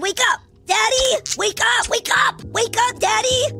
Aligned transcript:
wake 0.00 0.18
up! 0.32 0.40
Daddy, 0.66 1.22
wake 1.36 1.60
up! 1.60 1.88
Wake 1.90 2.08
up! 2.26 2.42
Wake 2.44 2.76
up, 2.88 2.98
Daddy! 2.98 3.52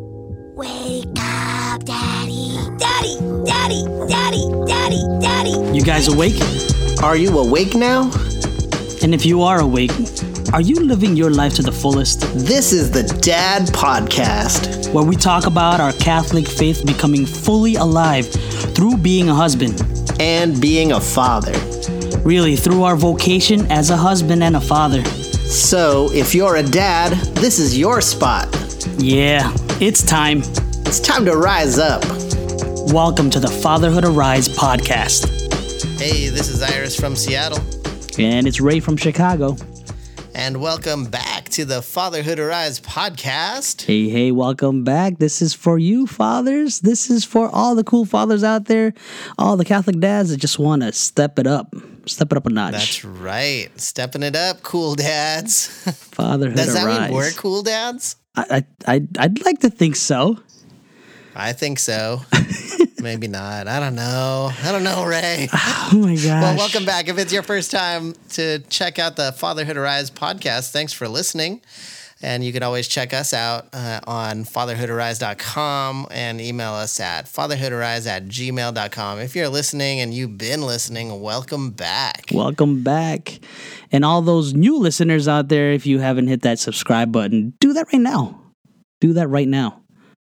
Wake 0.54 1.04
up, 1.18 1.84
Daddy! 1.84 2.56
Daddy, 2.78 3.18
Daddy, 3.44 3.84
Daddy, 4.08 4.48
Daddy, 4.66 5.02
Daddy! 5.20 5.76
You 5.76 5.82
guys 5.82 6.08
awake? 6.08 6.40
Are 7.02 7.16
you 7.16 7.38
awake 7.38 7.74
now? 7.74 8.10
And 9.02 9.14
if 9.14 9.26
you 9.26 9.42
are 9.42 9.60
awake, 9.60 9.92
are 10.54 10.62
you 10.62 10.76
living 10.76 11.14
your 11.14 11.30
life 11.30 11.54
to 11.54 11.62
the 11.62 11.72
fullest? 11.72 12.20
This 12.34 12.72
is 12.72 12.90
the 12.90 13.02
Dad 13.20 13.66
Podcast. 13.68 14.92
Where 14.94 15.04
we 15.04 15.16
talk 15.16 15.46
about 15.46 15.80
our 15.80 15.92
Catholic 15.92 16.48
faith 16.48 16.86
becoming 16.86 17.26
fully 17.26 17.74
alive 17.74 18.26
through 18.74 18.96
being 18.96 19.28
a 19.28 19.34
husband. 19.34 19.82
And 20.18 20.60
being 20.60 20.92
a 20.92 21.00
father. 21.00 21.52
Really, 22.20 22.56
through 22.56 22.82
our 22.84 22.96
vocation 22.96 23.70
as 23.70 23.90
a 23.90 23.96
husband 23.96 24.42
and 24.42 24.56
a 24.56 24.60
father. 24.60 25.02
So, 25.50 26.08
if 26.12 26.34
you're 26.34 26.56
a 26.56 26.62
dad, 26.62 27.12
this 27.36 27.58
is 27.58 27.76
your 27.76 28.00
spot. 28.00 28.48
Yeah, 28.98 29.52
it's 29.80 30.02
time. 30.02 30.38
It's 30.86 31.00
time 31.00 31.24
to 31.24 31.36
rise 31.36 31.78
up. 31.78 32.04
Welcome 32.92 33.30
to 33.30 33.40
the 33.40 33.48
Fatherhood 33.62 34.04
Arise 34.04 34.48
podcast. 34.48 35.28
Hey, 35.98 36.28
this 36.28 36.48
is 36.48 36.62
Iris 36.62 36.98
from 36.98 37.16
Seattle, 37.16 37.58
And 38.18 38.46
it's 38.46 38.60
Ray 38.60 38.80
from 38.80 38.96
Chicago. 38.96 39.56
and 40.34 40.60
welcome 40.60 41.04
back 41.04 41.48
to 41.50 41.64
the 41.64 41.82
Fatherhood 41.82 42.38
Arise 42.38 42.80
podcast. 42.80 43.82
Hey, 43.82 44.08
hey, 44.08 44.30
welcome 44.32 44.84
back. 44.84 45.18
This 45.18 45.42
is 45.42 45.52
for 45.52 45.78
you, 45.78 46.06
fathers. 46.06 46.80
This 46.80 47.10
is 47.10 47.24
for 47.24 47.48
all 47.50 47.74
the 47.74 47.84
cool 47.84 48.04
fathers 48.04 48.44
out 48.44 48.66
there, 48.66 48.94
all 49.36 49.56
the 49.56 49.64
Catholic 49.64 49.98
dads 49.98 50.30
that 50.30 50.36
just 50.38 50.58
want 50.60 50.82
to 50.82 50.92
step 50.92 51.38
it 51.38 51.46
up, 51.46 51.74
step 52.10 52.32
it 52.32 52.36
up 52.38 52.46
a 52.46 52.50
notch. 52.50 52.72
That's 52.72 53.04
right. 53.04 53.68
Stepping 53.80 54.22
it 54.22 54.36
up, 54.36 54.62
cool 54.62 54.94
dads. 54.94 55.66
Fatherhood 56.12 56.56
Does 56.56 56.74
that 56.74 56.84
Arise. 56.86 57.08
mean 57.08 57.16
we're 57.16 57.30
cool 57.32 57.62
dads? 57.62 58.16
I, 58.36 58.44
I, 58.86 58.94
I'd, 58.94 59.18
I'd 59.18 59.44
like 59.44 59.60
to 59.60 59.70
think 59.70 59.96
so. 59.96 60.38
I 61.34 61.52
think 61.52 61.78
so. 61.78 62.22
Maybe 63.00 63.28
not. 63.28 63.66
I 63.66 63.80
don't 63.80 63.94
know. 63.94 64.50
I 64.62 64.72
don't 64.72 64.84
know, 64.84 65.04
Ray. 65.04 65.48
Oh 65.92 65.98
my 65.98 66.14
gosh. 66.14 66.24
Well, 66.24 66.56
welcome 66.56 66.84
back. 66.84 67.08
If 67.08 67.18
it's 67.18 67.32
your 67.32 67.42
first 67.42 67.72
time 67.72 68.14
to 68.30 68.60
check 68.68 69.00
out 69.00 69.16
the 69.16 69.32
Fatherhood 69.32 69.76
Arise 69.76 70.08
podcast, 70.08 70.70
thanks 70.70 70.92
for 70.92 71.08
listening. 71.08 71.62
And 72.22 72.44
you 72.44 72.52
can 72.52 72.62
always 72.62 72.86
check 72.86 73.14
us 73.14 73.32
out 73.32 73.68
uh, 73.72 74.00
on 74.06 74.44
fatherhoodarise.com 74.44 76.08
and 76.10 76.40
email 76.40 76.72
us 76.72 77.00
at 77.00 77.24
fatherhoodarise 77.24 78.06
at 78.06 78.26
gmail.com. 78.26 79.18
If 79.20 79.34
you're 79.34 79.48
listening 79.48 80.00
and 80.00 80.12
you've 80.12 80.36
been 80.36 80.62
listening, 80.62 81.20
welcome 81.20 81.70
back. 81.70 82.26
Welcome 82.32 82.82
back. 82.82 83.40
And 83.90 84.04
all 84.04 84.20
those 84.22 84.52
new 84.52 84.78
listeners 84.78 85.28
out 85.28 85.48
there, 85.48 85.72
if 85.72 85.86
you 85.86 85.98
haven't 85.98 86.28
hit 86.28 86.42
that 86.42 86.58
subscribe 86.58 87.10
button, 87.10 87.54
do 87.58 87.72
that 87.72 87.86
right 87.92 88.02
now. 88.02 88.38
Do 89.00 89.14
that 89.14 89.28
right 89.28 89.48
now. 89.48 89.79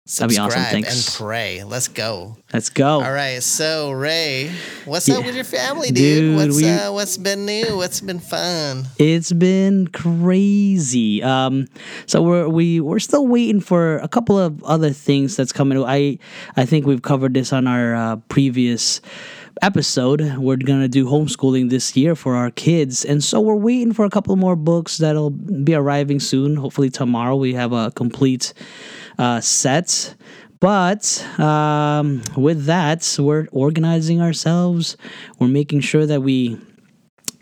That'd 0.07 0.29
be 0.29 0.37
awesome. 0.39 0.61
Subscribe 0.61 0.83
and 0.85 1.15
pray. 1.17 1.63
Let's 1.65 1.89
go. 1.89 2.37
Let's 2.53 2.69
go. 2.69 3.01
All 3.03 3.11
right. 3.11 3.43
So, 3.43 3.91
Ray, 3.91 4.51
what's 4.85 5.07
Yeah. 5.07 5.15
up 5.17 5.25
with 5.25 5.35
your 5.35 5.43
family, 5.43 5.89
dude? 5.89 5.95
Dude, 5.95 6.35
what's, 6.37 6.55
we- 6.61 6.69
uh, 6.69 6.91
what's 6.93 7.17
been 7.17 7.45
new? 7.45 7.75
What's 7.75 7.99
been 7.99 8.19
fun? 8.19 8.85
It's 8.97 9.33
been 9.33 9.87
crazy. 9.87 11.21
Um, 11.23 11.67
so 12.05 12.21
we're 12.21 12.47
we 12.47 12.79
we're 12.79 12.99
still 12.99 13.27
waiting 13.27 13.59
for 13.59 13.97
a 13.97 14.07
couple 14.07 14.37
of 14.39 14.63
other 14.63 14.91
things 14.91 15.35
that's 15.35 15.51
coming. 15.51 15.83
I 15.83 16.19
I 16.55 16.65
think 16.65 16.85
we've 16.85 17.01
covered 17.01 17.33
this 17.33 17.51
on 17.51 17.67
our 17.67 17.93
uh, 17.95 18.15
previous 18.29 19.01
episode. 19.61 20.37
We're 20.37 20.55
gonna 20.57 20.87
do 20.87 21.05
homeschooling 21.05 21.69
this 21.69 21.95
year 21.97 22.15
for 22.15 22.35
our 22.35 22.51
kids, 22.51 23.03
and 23.03 23.23
so 23.23 23.41
we're 23.41 23.55
waiting 23.55 23.91
for 23.93 24.05
a 24.05 24.09
couple 24.09 24.35
more 24.35 24.55
books 24.55 24.97
that'll 24.99 25.31
be 25.31 25.73
arriving 25.73 26.19
soon. 26.19 26.55
Hopefully 26.55 26.89
tomorrow 26.89 27.35
we 27.35 27.53
have 27.55 27.73
a 27.73 27.91
complete 27.91 28.53
uh, 29.17 29.41
set. 29.41 30.15
But 30.59 31.23
um, 31.39 32.23
with 32.35 32.65
that, 32.65 33.15
we're 33.19 33.47
organizing 33.51 34.21
ourselves. 34.21 34.97
We're 35.39 35.47
making 35.47 35.81
sure 35.81 36.05
that 36.05 36.21
we 36.21 36.59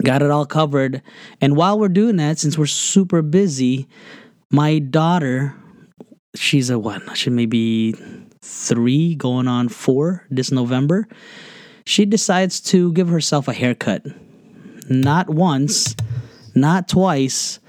got 0.04 0.22
it 0.22 0.32
all 0.32 0.46
covered. 0.46 1.02
And 1.40 1.56
while 1.56 1.80
we're 1.80 1.88
doing 1.88 2.18
that, 2.18 2.40
since 2.40 2.58
we're 2.58 2.66
super 2.66 3.22
busy, 3.22 3.88
my 4.52 4.80
daughter, 4.80 5.56
she's 6.36 6.70
a 6.70 6.78
what? 6.78 7.18
She 7.18 7.30
may 7.30 7.46
be 7.46 7.96
three, 8.42 9.16
going 9.16 9.48
on 9.48 9.70
four 9.70 10.26
this 10.30 10.52
November. 10.52 11.08
She 11.86 12.06
decides 12.06 12.60
to 12.62 12.92
give 12.94 13.08
herself 13.08 13.48
a 13.48 13.54
haircut. 13.54 14.06
Not 14.90 15.30
once, 15.30 15.96
not 16.54 16.88
twice, 16.88 17.60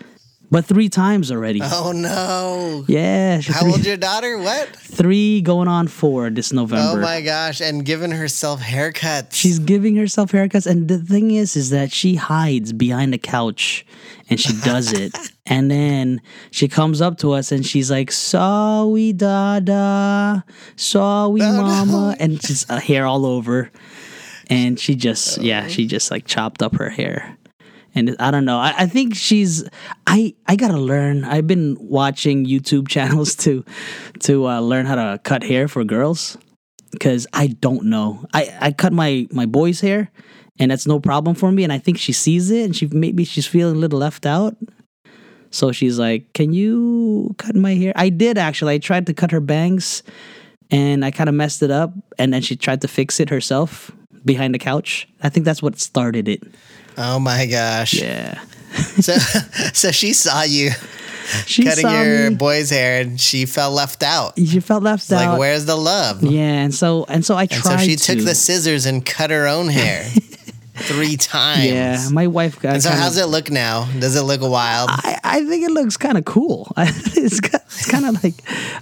but 0.51 0.65
three 0.65 0.89
times 0.89 1.31
already. 1.31 1.61
Oh, 1.63 1.93
no. 1.93 2.85
Yeah, 2.89 3.41
How 3.41 3.61
three, 3.61 3.71
old's 3.73 3.87
your 3.87 3.97
daughter? 3.97 4.39
What? 4.39 4.69
three 4.77 5.41
going 5.43 5.69
on 5.69 5.89
four 5.89 6.31
this 6.31 6.53
November. 6.53 6.99
Oh 6.99 7.03
my 7.03 7.21
gosh! 7.21 7.61
And 7.61 7.85
giving 7.85 8.11
herself 8.11 8.61
haircuts. 8.63 9.33
She's 9.35 9.59
giving 9.59 9.97
herself 9.97 10.33
haircuts, 10.33 10.67
and 10.67 10.89
the 10.89 10.99
thing 10.99 11.31
is, 11.33 11.57
is 11.57 11.71
that 11.71 11.93
she 11.93 12.15
hides 12.15 12.73
behind 12.73 13.13
the 13.13 13.19
couch, 13.19 13.85
and 14.31 14.41
she 14.41 14.53
does 14.65 14.93
it, 14.93 15.15
and 15.47 15.71
then 15.71 16.21
she 16.51 16.69
comes 16.69 17.01
up 17.01 17.19
to 17.19 17.33
us, 17.33 17.53
and 17.53 17.67
she's 17.67 17.91
like, 17.91 18.11
"Sorry, 18.13 19.13
Dada, 19.13 20.45
sorry, 20.77 21.41
Oh, 21.43 21.53
no. 21.53 21.63
Mama," 21.63 22.17
and 22.19 22.41
just 22.41 22.71
uh, 22.71 22.79
hair 22.81 23.07
all 23.07 23.27
over, 23.27 23.71
and 24.49 24.79
she 24.81 24.95
just, 24.95 25.39
yeah, 25.43 25.67
she 25.69 25.87
just 25.87 26.11
like 26.11 26.27
chopped 26.27 26.63
up 26.63 26.77
her 26.77 26.89
hair. 26.91 27.37
And 27.97 28.15
I 28.21 28.31
don't 28.31 28.45
know. 28.45 28.59
I, 28.59 28.75
I 28.77 28.87
think 28.87 29.17
she's. 29.17 29.67
I 30.07 30.35
I 30.47 30.55
gotta 30.55 30.77
learn. 30.77 31.25
I've 31.25 31.47
been 31.47 31.79
watching 31.81 32.45
YouTube 32.45 32.89
channels 32.95 33.35
to 33.37 33.65
to 34.21 34.47
uh, 34.47 34.61
learn 34.61 34.85
how 34.85 34.95
to 34.95 35.19
cut 35.25 35.43
hair 35.43 35.67
for 35.67 35.83
girls 35.83 36.37
because 36.93 37.27
I 37.33 37.49
don't 37.49 37.85
know. 37.87 38.27
I, 38.35 38.55
I 38.61 38.73
cut 38.73 38.93
my 38.93 39.27
my 39.33 39.47
boy's 39.47 39.81
hair, 39.81 40.11
and 40.59 40.71
that's 40.71 40.87
no 40.87 41.01
problem 41.01 41.35
for 41.35 41.51
me. 41.51 41.65
And 41.65 41.73
I 41.73 41.79
think 41.79 41.99
she 41.99 42.13
sees 42.13 42.51
it, 42.51 42.67
and 42.67 42.77
she 42.77 42.87
maybe 42.87 43.25
she's 43.25 43.47
feeling 43.47 43.77
a 43.77 43.79
little 43.79 43.99
left 43.99 44.27
out. 44.27 44.57
So 45.51 45.73
she's 45.73 45.99
like, 45.99 46.31
"Can 46.35 46.53
you 46.53 47.35
cut 47.39 47.57
my 47.57 47.75
hair?" 47.75 47.95
I 47.97 48.11
did 48.11 48.37
actually. 48.37 48.75
I 48.75 48.79
tried 48.79 49.07
to 49.07 49.15
cut 49.15 49.31
her 49.31 49.41
bangs, 49.41 50.03
and 50.71 51.03
I 51.03 51.11
kind 51.11 51.31
of 51.31 51.35
messed 51.35 51.63
it 51.63 51.71
up. 51.71 51.95
And 52.19 52.33
then 52.33 52.43
she 52.43 52.57
tried 52.57 52.83
to 52.83 52.89
fix 52.89 53.21
it 53.21 53.31
herself 53.31 53.91
behind 54.23 54.55
the 54.55 54.59
couch. 54.59 55.09
I 55.23 55.31
think 55.31 55.47
that's 55.47 55.63
what 55.63 55.79
started 55.79 56.29
it. 56.29 56.43
Oh 56.97 57.19
my 57.19 57.47
gosh! 57.47 57.95
Yeah, 57.95 58.41
So, 59.01 59.13
so 59.73 59.91
she 59.91 60.13
saw 60.13 60.43
you 60.43 60.71
she 61.47 61.65
cutting 61.65 61.89
your 61.91 62.31
me. 62.31 62.37
boy's 62.37 62.71
hair, 62.71 63.01
and 63.01 63.21
she 63.21 63.47
felt 63.47 63.75
left 63.75 64.03
out. 64.03 64.39
She 64.39 64.61
felt 64.61 64.83
left 64.83 65.03
It's 65.05 65.11
like, 65.13 65.27
out. 65.29 65.39
where's 65.39 65.65
the 65.65 65.77
love? 65.77 66.23
yeah, 66.23 66.41
and 66.65 66.75
so 66.75 67.05
and 67.09 67.25
so 67.25 67.35
I 67.37 67.43
And 67.43 67.51
tried. 67.51 67.79
so 67.81 67.85
she 67.85 67.97
to. 67.97 68.15
took 68.17 68.25
the 68.25 68.35
scissors 68.35 68.87
and 68.87 69.05
cut 69.05 69.31
her 69.31 69.47
own 69.49 69.69
hair 69.69 70.09
three 70.77 71.17
times. 71.37 71.65
Yeah, 71.65 72.09
my 72.13 72.27
wife 72.27 72.61
got. 72.61 72.75
And 72.75 72.83
so, 72.83 72.91
kind 72.91 73.01
how's 73.01 73.17
it 73.17 73.27
look 73.27 73.51
now? 73.51 73.85
Does 73.99 74.17
it 74.17 74.23
look 74.23 74.41
wild? 74.43 74.91
I, 74.93 75.19
I 75.25 75.45
think 75.45 75.65
it 75.65 75.71
looks 75.73 75.97
kind 75.97 76.17
of 76.19 76.25
cool. 76.25 76.73
it's 76.77 77.17
it's 77.17 77.91
kind 77.91 78.07
of 78.07 78.23
like 78.23 78.35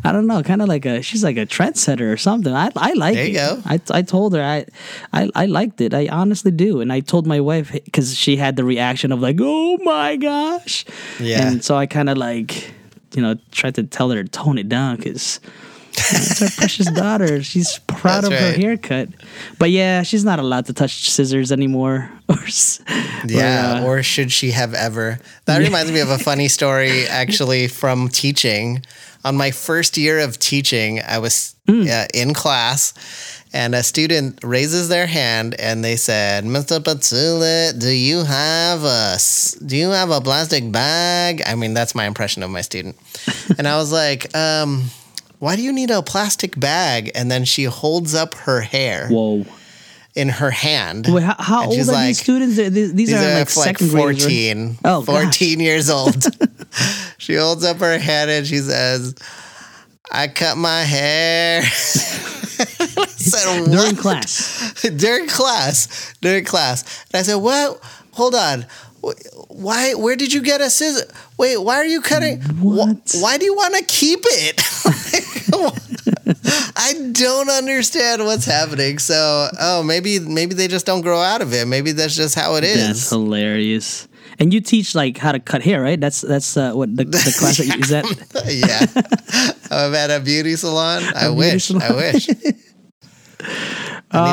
I 0.04 0.12
don't 0.12 0.26
know, 0.26 0.42
kind 0.42 0.62
of 0.62 0.68
like 0.68 0.84
a 0.86 1.02
she's 1.02 1.22
like 1.24 1.36
a 1.36 1.46
trendsetter 1.46 2.12
or 2.12 2.16
something. 2.16 2.52
I 2.52 2.70
I 2.76 2.92
like 2.94 3.14
There 3.14 3.26
it. 3.26 3.32
go. 3.32 3.62
I 3.64 3.80
I 3.90 4.02
told 4.02 4.34
her 4.34 4.42
I 4.42 4.66
I 5.12 5.30
I 5.34 5.46
liked 5.46 5.80
it. 5.80 5.94
I 5.94 6.08
honestly 6.08 6.50
do, 6.50 6.80
and 6.80 6.92
I 6.92 7.00
told 7.00 7.26
my 7.26 7.40
wife 7.40 7.72
because 7.72 8.16
she 8.16 8.36
had 8.36 8.56
the 8.56 8.64
reaction 8.64 9.12
of 9.12 9.20
like, 9.20 9.38
oh 9.40 9.78
my 9.82 10.16
gosh, 10.16 10.84
Yeah. 11.20 11.46
And 11.48 11.64
so 11.64 11.76
I 11.76 11.86
kind 11.86 12.08
of 12.08 12.18
like 12.18 12.72
you 13.14 13.22
know 13.22 13.36
tried 13.52 13.74
to 13.76 13.84
tell 13.84 14.10
her 14.10 14.22
to 14.22 14.28
tone 14.28 14.58
it 14.58 14.68
down 14.68 14.96
because. 14.96 15.40
It's 15.96 16.42
our 16.42 16.48
precious 16.50 16.90
daughter. 16.90 17.42
She's 17.42 17.78
proud 17.86 18.24
That's 18.24 18.26
of 18.26 18.32
her 18.32 18.48
right. 18.50 18.56
haircut, 18.56 19.08
but 19.58 19.70
yeah, 19.70 20.02
she's 20.02 20.24
not 20.24 20.38
allowed 20.38 20.66
to 20.66 20.72
touch 20.72 21.10
scissors 21.10 21.52
anymore. 21.52 22.10
Or, 22.28 22.38
Yeah, 23.26 23.80
uh, 23.82 23.84
or 23.86 24.02
should 24.02 24.32
she 24.32 24.50
have 24.52 24.72
ever? 24.74 25.18
That 25.44 25.58
reminds 25.58 25.92
me 25.92 26.00
of 26.00 26.08
a 26.10 26.18
funny 26.18 26.48
story 26.48 27.06
actually 27.08 27.68
from 27.68 28.08
teaching. 28.08 28.82
On 29.24 29.36
my 29.36 29.50
first 29.50 29.96
year 29.96 30.18
of 30.20 30.38
teaching, 30.38 31.00
I 31.06 31.18
was 31.18 31.54
Hmm. 31.66 31.86
uh, 31.88 32.04
in 32.12 32.34
class 32.34 32.92
and 33.54 33.74
a 33.74 33.82
student 33.82 34.40
raises 34.44 34.88
their 34.90 35.06
hand 35.06 35.54
and 35.58 35.82
they 35.82 35.96
said, 35.96 36.44
"Mr. 36.44 36.78
Patsulit, 36.78 37.78
do 37.80 37.88
you 37.88 38.22
have 38.24 38.84
a 38.84 39.16
do 39.64 39.74
you 39.76 39.88
have 39.90 40.10
a 40.10 40.20
plastic 40.20 40.70
bag?" 40.70 41.42
I 41.46 41.54
mean, 41.54 41.72
that's 41.72 41.94
my 41.94 42.04
impression 42.06 42.42
of 42.42 42.50
my 42.50 42.60
student. 42.60 42.96
and 43.58 43.66
I 43.66 43.76
was 43.78 43.90
like, 43.92 44.28
um, 44.36 44.90
why 45.44 45.56
do 45.56 45.62
you 45.62 45.74
need 45.74 45.90
a 45.90 46.00
plastic 46.00 46.58
bag? 46.58 47.10
And 47.14 47.30
then 47.30 47.44
she 47.44 47.64
holds 47.64 48.14
up 48.14 48.32
her 48.34 48.62
hair 48.62 49.08
whoa. 49.08 49.44
in 50.14 50.30
her 50.30 50.50
hand. 50.50 51.06
Wait, 51.06 51.22
how, 51.22 51.36
how 51.38 51.66
old 51.66 51.78
are 51.78 51.84
like- 51.84 52.06
these 52.06 52.20
students? 52.20 52.56
These, 52.56 52.72
these 52.72 52.94
These 52.94 53.12
are, 53.12 53.16
are 53.18 53.38
like 53.40 53.54
like 53.54 53.78
second 53.78 53.90
graders, 53.90 54.24
right? 54.24 54.32
14. 54.32 54.78
Oh, 54.86 55.02
gosh. 55.02 55.24
14 55.24 55.60
years 55.60 55.90
old. 55.90 56.24
she 57.18 57.34
holds 57.34 57.62
up 57.62 57.76
her 57.80 57.98
head 57.98 58.30
and 58.30 58.46
she 58.46 58.56
says, 58.56 59.14
I 60.10 60.28
cut 60.28 60.56
my 60.56 60.80
hair. 60.80 61.60
I 61.62 61.64
said, 61.66 63.64
during 63.70 63.96
class. 63.96 64.72
during 64.96 65.26
class. 65.28 66.14
During 66.22 66.44
class. 66.46 67.04
And 67.12 67.20
I 67.20 67.22
said, 67.22 67.34
What? 67.36 67.80
Hold 68.12 68.34
on. 68.34 68.64
Why? 69.48 69.92
Where 69.92 70.16
did 70.16 70.32
you 70.32 70.40
get 70.40 70.62
a 70.62 70.70
scissor? 70.70 71.06
Wait, 71.36 71.58
why 71.58 71.76
are 71.76 71.84
you 71.84 72.00
cutting? 72.00 72.40
Wh- 72.40 72.64
What? 72.64 73.12
why 73.20 73.36
do 73.36 73.44
you 73.44 73.54
want 73.54 73.74
to 73.74 73.84
keep 73.84 74.20
it? 74.22 75.33
I 76.76 76.94
don't 77.12 77.48
understand 77.50 78.24
what's 78.24 78.44
happening. 78.44 78.98
So, 78.98 79.48
oh, 79.60 79.82
maybe 79.82 80.18
maybe 80.18 80.54
they 80.54 80.68
just 80.68 80.86
don't 80.86 81.00
grow 81.02 81.20
out 81.20 81.42
of 81.42 81.52
it. 81.52 81.66
Maybe 81.66 81.92
that's 81.92 82.16
just 82.16 82.34
how 82.34 82.56
it 82.56 82.64
is. 82.64 82.86
That's 82.86 83.10
hilarious. 83.10 84.08
And 84.38 84.52
you 84.52 84.60
teach 84.60 84.94
like 84.94 85.16
how 85.18 85.32
to 85.32 85.38
cut 85.38 85.62
hair, 85.62 85.80
right? 85.82 86.00
That's 86.00 86.20
that's 86.22 86.56
uh, 86.56 86.72
what 86.72 86.94
the, 86.96 87.04
the 87.04 87.34
class 87.38 87.58
that 87.58 87.66
you, 87.66 87.74
is 87.82 87.88
that. 87.90 88.04
yeah, 89.70 89.76
I'm 89.76 89.94
at 89.94 90.10
a 90.10 90.20
beauty 90.20 90.56
salon. 90.56 91.02
I 91.14 91.26
beauty 91.28 91.36
wish. 91.36 91.70
I 91.70 91.78
salon. 91.78 91.96
wish. 91.96 92.28
I 92.30 92.32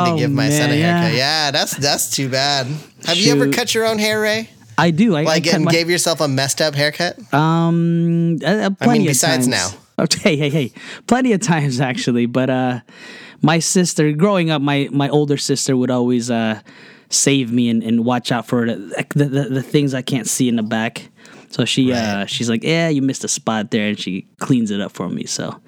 need 0.04 0.12
Oh, 0.12 0.14
to 0.14 0.18
give 0.18 0.30
my 0.30 0.48
son 0.48 0.70
a 0.70 0.74
haircut. 0.76 1.12
yeah. 1.12 1.44
Yeah, 1.46 1.50
that's 1.50 1.76
that's 1.76 2.10
too 2.10 2.28
bad. 2.28 2.66
Have 3.04 3.16
you 3.16 3.32
ever 3.32 3.50
cut 3.50 3.74
your 3.74 3.86
own 3.86 3.98
hair, 3.98 4.20
Ray? 4.20 4.48
I 4.78 4.90
do. 4.90 5.14
I, 5.16 5.22
Like, 5.22 5.46
I 5.46 5.50
and 5.50 5.64
my, 5.66 5.72
gave 5.72 5.90
yourself 5.90 6.20
a 6.20 6.28
messed 6.28 6.60
up 6.60 6.74
haircut? 6.74 7.18
um. 7.34 8.38
Uh, 8.42 8.46
uh, 8.46 8.70
plenty 8.70 9.06
besides 9.06 9.46
of 9.46 9.50
now. 9.50 9.68
Okay, 9.98 10.36
hey, 10.36 10.48
hey, 10.48 10.72
plenty 11.06 11.32
of 11.32 11.40
times 11.40 11.78
actually. 11.78 12.26
But 12.26 12.48
uh, 12.48 12.80
my 13.42 13.58
sister, 13.58 14.10
growing 14.12 14.50
up, 14.50 14.62
my 14.62 14.88
my 14.90 15.08
older 15.08 15.36
sister 15.36 15.76
would 15.76 15.90
always 15.90 16.30
uh 16.30 16.60
save 17.10 17.52
me 17.52 17.68
and, 17.68 17.82
and 17.82 18.04
watch 18.04 18.32
out 18.32 18.46
for 18.46 18.66
the 18.66 19.04
the, 19.14 19.24
the 19.24 19.42
the 19.50 19.62
things 19.62 19.92
I 19.92 20.02
can't 20.02 20.26
see 20.26 20.48
in 20.48 20.56
the 20.56 20.62
back. 20.62 21.10
So 21.50 21.66
she 21.66 21.92
uh 21.92 22.24
she's 22.24 22.48
like, 22.48 22.64
yeah, 22.64 22.88
you 22.88 23.02
missed 23.02 23.22
a 23.22 23.28
spot 23.28 23.70
there, 23.70 23.88
and 23.88 24.00
she 24.00 24.26
cleans 24.38 24.70
it 24.70 24.80
up 24.80 24.92
for 24.92 25.08
me. 25.08 25.26
So. 25.26 25.60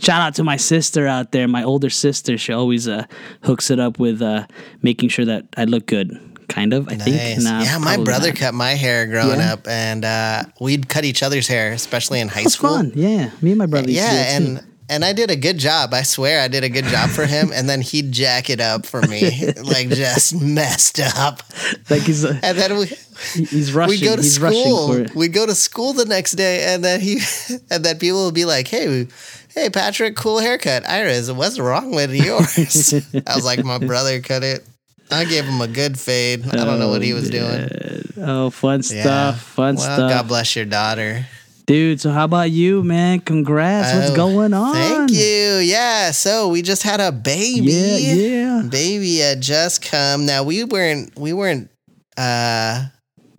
Shout 0.00 0.22
out 0.22 0.34
to 0.36 0.44
my 0.44 0.56
sister 0.56 1.06
out 1.06 1.32
there, 1.32 1.46
my 1.46 1.62
older 1.62 1.90
sister. 1.90 2.38
She 2.38 2.54
always 2.54 2.88
uh, 2.88 3.04
hooks 3.42 3.70
it 3.70 3.78
up 3.78 3.98
with 3.98 4.22
uh, 4.22 4.46
making 4.80 5.10
sure 5.10 5.26
that 5.26 5.44
I 5.58 5.64
look 5.64 5.84
good. 5.84 6.18
Kind 6.50 6.72
of, 6.74 6.88
I 6.88 6.96
think. 6.96 7.42
Nah, 7.42 7.62
yeah, 7.62 7.78
my 7.78 7.96
brother 7.96 8.28
not. 8.28 8.36
cut 8.36 8.54
my 8.54 8.72
hair 8.72 9.06
growing 9.06 9.38
Yeah? 9.40 9.52
up, 9.54 9.68
and 9.68 10.04
uh, 10.04 10.42
we'd 10.60 10.88
cut 10.88 11.04
each 11.04 11.22
other's 11.22 11.46
hair, 11.48 11.72
especially 11.72 12.20
in 12.20 12.28
high 12.28 12.42
It's 12.42 12.54
school. 12.54 12.70
fun. 12.70 12.92
Yeah, 12.94 13.30
me 13.40 13.50
and 13.52 13.58
my 13.58 13.66
brother. 13.66 13.88
used 13.90 14.02
to 14.02 14.10
do 14.10 14.14
Yeah, 14.16 14.22
it 14.22 14.38
too. 14.38 14.44
and 14.46 14.66
and 14.90 15.04
I 15.04 15.12
did 15.12 15.30
a 15.30 15.36
good 15.36 15.56
job. 15.58 15.94
I 15.94 16.02
swear 16.02 16.40
I 16.42 16.48
did 16.48 16.64
a 16.64 16.68
good 16.68 16.86
job 16.86 17.10
for 17.10 17.24
him, 17.24 17.52
and 17.54 17.68
then 17.68 17.80
he'd 17.80 18.10
jack 18.10 18.50
it 18.50 18.60
up 18.60 18.84
for 18.86 19.00
me, 19.02 19.52
like 19.62 19.88
just 19.90 20.34
messed 20.42 20.98
up. 20.98 21.42
like 21.88 22.02
he's 22.02 22.24
uh, 22.24 22.36
And 22.42 22.58
then 22.58 22.76
we 22.76 22.86
he's 23.32 23.72
rushing. 23.72 24.00
we 24.00 24.04
go 24.04 24.16
to 24.16 24.22
he's 24.22 24.34
school. 24.34 24.88
for 24.94 25.00
it. 25.02 25.14
We 25.14 25.28
go 25.28 25.46
to 25.46 25.54
school 25.54 25.92
the 25.92 26.06
next 26.06 26.32
day, 26.32 26.74
and 26.74 26.82
then 26.84 27.00
he 27.00 27.20
and 27.70 27.84
then 27.84 27.98
people 27.98 28.24
will 28.24 28.32
be 28.32 28.44
like, 28.44 28.66
"Hey, 28.66 29.06
hey, 29.54 29.70
Patrick, 29.70 30.16
cool 30.16 30.40
haircut. 30.40 30.88
Iris, 30.88 31.30
what's 31.30 31.60
wrong 31.60 31.94
with 31.94 32.12
yours?" 32.26 32.92
I 33.26 33.36
was 33.36 33.44
like, 33.44 33.62
"My 33.64 33.78
brother 33.78 34.20
cut 34.20 34.42
it." 34.42 34.66
I 35.12 35.24
gave 35.24 35.44
him 35.44 35.60
a 35.60 35.68
good 35.68 35.98
fade. 35.98 36.46
I 36.46 36.64
don't 36.64 36.78
know 36.78 36.88
what 36.88 37.02
he 37.02 37.12
was 37.12 37.30
doing. 37.30 37.68
Oh, 38.16 38.50
fun 38.50 38.80
Yeah. 38.84 39.00
stuff. 39.02 39.42
Fun 39.42 39.76
well, 39.76 39.84
stuff. 39.84 40.10
God 40.10 40.28
bless 40.28 40.54
your 40.56 40.64
daughter. 40.64 41.26
Dude, 41.66 42.00
so 42.00 42.10
how 42.10 42.24
about 42.24 42.50
you, 42.50 42.82
man? 42.82 43.20
Congrats. 43.20 43.94
What's 43.94 44.10
Oh, 44.10 44.16
going 44.16 44.52
on? 44.52 44.74
Thank 44.74 45.10
you. 45.12 45.58
Yeah. 45.62 46.10
So 46.10 46.48
we 46.48 46.62
just 46.62 46.82
had 46.82 47.00
a 47.00 47.12
baby. 47.12 47.70
Yeah, 47.70 47.96
yeah. 47.96 48.62
Baby 48.68 49.18
had 49.18 49.40
just 49.40 49.82
come. 49.82 50.26
Now 50.26 50.42
we 50.42 50.64
weren't 50.64 51.16
we 51.18 51.32
weren't 51.32 51.70
uh 52.16 52.86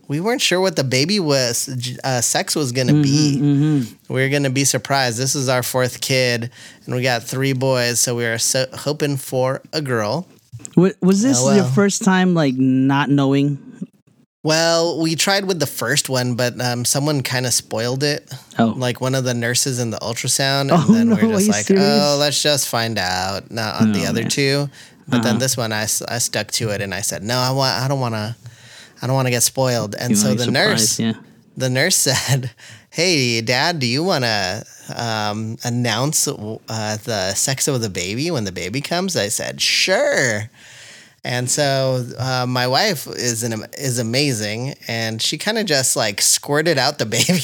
we 0.07 0.19
weren't 0.19 0.41
sure 0.41 0.59
what 0.59 0.75
the 0.75 0.83
baby 0.83 1.19
was 1.19 1.69
uh, 2.03 2.19
sex 2.21 2.55
was 2.55 2.71
gonna 2.71 3.01
be. 3.01 3.37
Mm-hmm. 3.39 4.13
We 4.13 4.21
were 4.21 4.29
gonna 4.29 4.49
be 4.49 4.63
surprised. 4.65 5.17
This 5.17 5.35
is 5.35 5.47
our 5.47 5.63
fourth 5.63 6.01
kid, 6.01 6.51
and 6.85 6.95
we 6.95 7.01
got 7.01 7.23
three 7.23 7.53
boys, 7.53 7.99
so 8.01 8.15
we 8.15 8.23
were 8.23 8.37
so 8.37 8.65
hoping 8.73 9.15
for 9.17 9.61
a 9.73 9.81
girl. 9.81 10.27
Was, 10.75 10.93
was 11.01 11.21
this 11.21 11.37
Oh, 11.41 11.53
your 11.53 11.63
first 11.65 12.03
time, 12.03 12.33
like, 12.33 12.55
not 12.55 13.09
knowing? 13.09 13.59
Well, 14.43 14.99
we 15.01 15.15
tried 15.15 15.45
with 15.45 15.59
the 15.59 15.67
first 15.67 16.09
one, 16.09 16.33
but 16.35 16.59
um, 16.59 16.83
someone 16.83 17.21
kind 17.21 17.45
of 17.45 17.53
spoiled 17.53 18.01
it. 18.03 18.33
Oh, 18.57 18.73
like 18.75 18.99
one 18.99 19.13
of 19.13 19.23
the 19.23 19.35
nurses 19.35 19.77
in 19.79 19.91
the 19.91 19.97
ultrasound, 19.97 20.61
and 20.61 20.71
Oh, 20.71 20.85
then 20.91 21.09
no, 21.09 21.15
we're 21.15 21.37
just 21.37 21.49
like, 21.49 21.65
serious? 21.67 21.85
oh, 21.85 22.17
let's 22.19 22.41
just 22.41 22.67
find 22.67 22.97
out. 22.97 23.51
Not 23.51 23.79
on 23.81 23.91
the 23.93 24.05
Oh, 24.05 24.09
other 24.09 24.21
man. 24.21 24.29
two, 24.31 24.69
but 25.07 25.21
then 25.21 25.31
Uh-huh. 25.35 25.39
this 25.39 25.57
one, 25.57 25.71
I, 25.71 25.83
I 25.83 26.17
stuck 26.17 26.47
to 26.53 26.69
it, 26.69 26.81
and 26.81 26.91
I 26.93 27.01
said, 27.01 27.21
no, 27.23 27.37
I 27.37 27.51
want, 27.51 27.79
I 27.83 27.87
don't 27.87 27.99
want 27.99 28.15
to, 28.15 28.35
I 29.01 29.07
don't 29.07 29.15
want 29.15 29.27
to 29.27 29.31
get 29.31 29.43
spoiled. 29.43 29.93
And 29.93 30.11
you 30.11 30.15
so 30.15 30.33
the 30.33 30.49
nurse, 30.49 30.99
Yeah. 30.99 31.13
the 31.55 31.69
nurse 31.69 31.95
said, 32.09 32.49
hey, 32.89 33.41
Dad, 33.41 33.77
do 33.77 33.85
you 33.85 34.03
want 34.03 34.23
to 34.23 34.65
um, 34.95 35.57
announce 35.63 36.27
uh, 36.27 36.57
the 36.67 37.33
sex 37.35 37.67
of 37.67 37.79
the 37.81 37.89
baby 37.91 38.31
when 38.31 38.45
the 38.45 38.51
baby 38.51 38.81
comes? 38.81 39.15
I 39.15 39.27
said, 39.27 39.61
sure. 39.61 40.49
And 41.23 41.49
so 41.51 42.03
uh, 42.17 42.45
my 42.47 42.65
wife 42.67 43.05
is 43.05 43.43
an, 43.43 43.63
is 43.77 43.99
amazing, 43.99 44.73
and 44.87 45.21
she 45.21 45.37
kind 45.37 45.59
of 45.59 45.67
just 45.67 45.95
like 45.95 46.19
squirted 46.19 46.79
out 46.79 46.97
the 46.97 47.05
baby. 47.17 47.43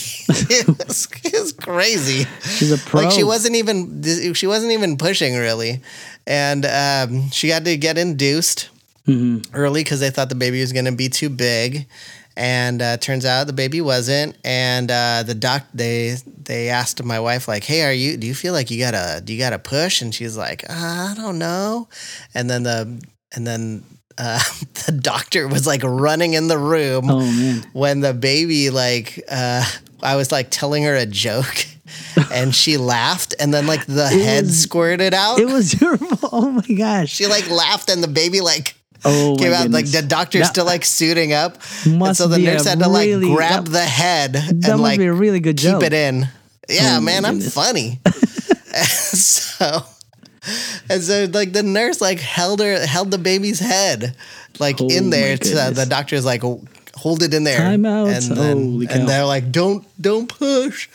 it, 0.50 0.68
was, 0.88 1.08
it 1.24 1.34
was 1.40 1.54
crazy. 1.54 2.26
She's 2.42 2.72
a 2.72 2.80
pro. 2.80 3.02
Like 3.04 3.12
she 3.12 3.24
wasn't 3.24 3.56
even 3.56 4.02
she 4.34 4.48
wasn't 4.48 4.72
even 4.72 4.98
pushing 4.98 5.36
really, 5.36 5.82
and 6.26 6.66
um, 6.66 7.30
she 7.30 7.50
had 7.50 7.66
to 7.66 7.78
get 7.78 7.98
induced 7.98 8.70
Mm-hmm. 9.08 9.56
early 9.56 9.86
because 9.86 10.02
they 10.02 10.10
thought 10.10 10.28
the 10.28 10.36
baby 10.36 10.60
was 10.60 10.74
going 10.74 10.84
to 10.84 10.92
be 10.92 11.08
too 11.08 11.30
big, 11.30 11.88
and 12.36 12.82
uh, 12.82 12.98
turns 12.98 13.24
out 13.24 13.48
the 13.48 13.54
baby 13.54 13.80
wasn't. 13.80 14.36
And 14.44 14.92
uh, 14.92 15.24
the 15.26 15.34
doc 15.34 15.64
they 15.74 16.18
they 16.44 16.68
asked 16.68 17.02
my 17.04 17.18
wife 17.20 17.48
like, 17.48 17.64
"Hey, 17.64 17.84
are 17.84 17.94
you? 17.94 18.18
Do 18.18 18.28
you 18.28 18.36
feel 18.36 18.52
like 18.52 18.70
you 18.70 18.80
gotta 18.80 19.22
do 19.24 19.32
you 19.34 19.40
gotta 19.40 19.60
push?" 19.60 20.02
And 20.02 20.14
she's 20.14 20.36
like, 20.36 20.70
"I 20.70 21.14
don't 21.16 21.40
know." 21.40 21.88
And 22.34 22.50
then 22.50 22.64
the 22.64 23.02
and 23.36 23.46
then 23.46 23.84
uh, 24.18 24.40
the 24.86 24.92
doctor 24.92 25.48
was 25.48 25.68
like 25.68 25.84
running 25.84 26.34
in 26.34 26.48
the 26.48 26.58
room 26.58 27.06
Oh, 27.10 27.62
when 27.74 28.00
the 28.02 28.14
baby 28.14 28.70
like 28.70 29.24
uh 29.30 29.64
I 30.02 30.16
was 30.16 30.32
like 30.32 30.48
telling 30.50 30.84
her 30.84 30.96
a 30.96 31.06
joke 31.06 31.66
and 32.32 32.54
she 32.54 32.78
laughed 32.78 33.34
and 33.40 33.54
then 33.54 33.66
like 33.68 33.86
the 33.86 34.08
head 34.08 34.44
was- 34.46 34.60
squirted 34.62 35.14
out. 35.14 35.40
It 35.40 35.46
was 35.48 35.80
your. 35.82 35.98
Oh, 36.32 36.52
my 36.52 36.76
gosh. 36.76 37.10
she 37.10 37.26
like 37.28 37.50
laughed 37.50 37.90
and 37.90 38.04
the 38.04 38.08
baby 38.08 38.42
like 38.42 38.76
Oh, 39.06 39.36
came 39.40 39.54
out 39.54 39.70
like 39.72 39.86
the 39.92 40.02
doctor's 40.02 40.42
That- 40.42 40.48
still 40.52 40.66
like 40.66 40.84
suiting 40.84 41.32
up. 41.34 41.58
And 41.86 42.18
so 42.18 42.28
the 42.28 42.40
nurse 42.40 42.66
had 42.66 42.80
to 42.80 42.90
like 42.90 43.08
really- 43.08 43.34
grab 43.34 43.66
that- 43.66 43.72
the 43.72 43.86
head 43.86 44.36
and 44.36 44.80
like 44.82 45.00
be 45.00 45.06
a 45.06 45.14
really 45.14 45.40
good 45.40 45.58
keep 45.58 45.72
joke. 45.72 45.84
it 45.84 45.94
in. 45.94 46.28
Yeah, 46.70 46.98
Oh, 46.98 47.02
man, 47.02 47.24
I'm 47.26 47.40
funny. 47.40 48.00
so 48.84 49.82
and 50.90 51.02
so 51.04 51.28
like 51.32 51.54
the 51.54 51.64
nurse 51.64 52.02
like 52.02 52.20
held 52.20 52.60
her 52.60 52.86
held 52.86 53.12
the 53.12 53.18
baby's 53.18 53.60
head 53.60 54.16
like 54.60 54.82
Oh, 54.82 54.88
in 54.88 55.10
there. 55.10 55.38
To, 55.38 55.50
the 55.74 55.86
doctor's 55.88 56.26
like 56.26 56.42
hold 56.96 57.22
it 57.24 57.34
in 57.34 57.44
there. 57.44 57.58
Time 57.60 57.86
out. 57.86 58.08
And 58.08 58.24
then 58.38 58.88
and 58.90 59.08
they're 59.08 59.26
like 59.26 59.52
don't 59.52 59.86
don't 60.02 60.28
push. 60.28 60.90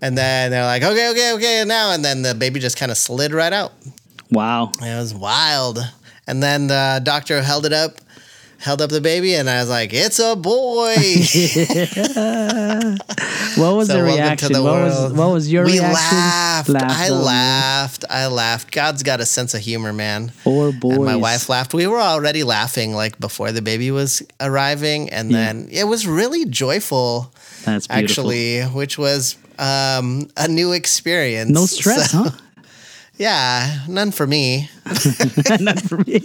And 0.00 0.16
then 0.18 0.50
they're 0.50 0.64
like 0.64 0.82
okay 0.82 1.10
okay 1.10 1.32
okay 1.34 1.64
now 1.66 1.92
and 1.92 2.04
then 2.04 2.22
the 2.22 2.34
baby 2.34 2.60
just 2.60 2.76
kind 2.76 2.92
of 2.92 2.98
slid 2.98 3.32
right 3.32 3.52
out. 3.52 3.72
Wow. 4.30 4.70
It 4.80 4.96
was 4.96 5.14
wild. 5.14 5.78
And 6.26 6.42
then 6.42 6.68
the 6.68 7.00
doctor 7.04 7.42
held 7.42 7.66
it 7.66 7.72
up, 7.72 8.00
held 8.64 8.82
up 8.82 8.90
the 8.90 9.00
baby, 9.00 9.34
and 9.34 9.48
I 9.48 9.60
was 9.60 9.68
like, 9.68 9.90
"It's 9.92 10.18
a 10.18 10.34
boy." 10.34 10.96
What 13.56 13.76
was 13.76 13.86
So 13.88 13.98
the 13.98 14.02
reaction? 14.02 14.52
the 14.52 14.62
what 14.62 14.82
was 14.82 15.12
what 15.12 15.30
was 15.32 15.50
your 15.52 15.64
we 15.64 15.74
reaction? 15.78 15.92
laughed. 15.94 16.70
I 16.74 17.08
oh, 17.10 17.14
laughed. 17.22 18.04
I 18.10 18.26
laughed. 18.26 18.72
God's 18.72 19.02
got 19.04 19.20
a 19.20 19.26
sense 19.26 19.54
of 19.54 19.60
humor, 19.60 19.92
man. 19.92 20.30
Four 20.30 20.72
boys. 20.72 20.96
And 20.96 21.04
my 21.04 21.14
wife 21.16 21.48
laughed. 21.48 21.72
We 21.74 21.86
were 21.86 22.00
already 22.00 22.42
laughing 22.42 22.94
like 22.94 23.18
before 23.20 23.52
the 23.52 23.62
baby 23.62 23.90
was 23.92 24.22
arriving, 24.40 25.10
and 25.10 25.30
Yeah. 25.30 25.38
then 25.46 25.68
it 25.70 25.84
was 25.84 26.04
really 26.06 26.46
joyful, 26.46 27.32
That's 27.64 27.86
beautiful. 27.86 27.94
actually, 28.30 28.62
which 28.62 28.98
was 28.98 29.36
um, 29.58 30.28
a 30.36 30.48
new 30.48 30.72
experience. 30.72 31.50
No 31.50 31.66
stress, 31.66 32.10
So- 32.10 32.24
huh? 32.24 32.30
Yeah, 33.16 33.84
none 33.88 34.10
for 34.10 34.26
me. 34.26 34.70
none 35.60 35.76
for 35.76 35.98
me. 35.98 36.22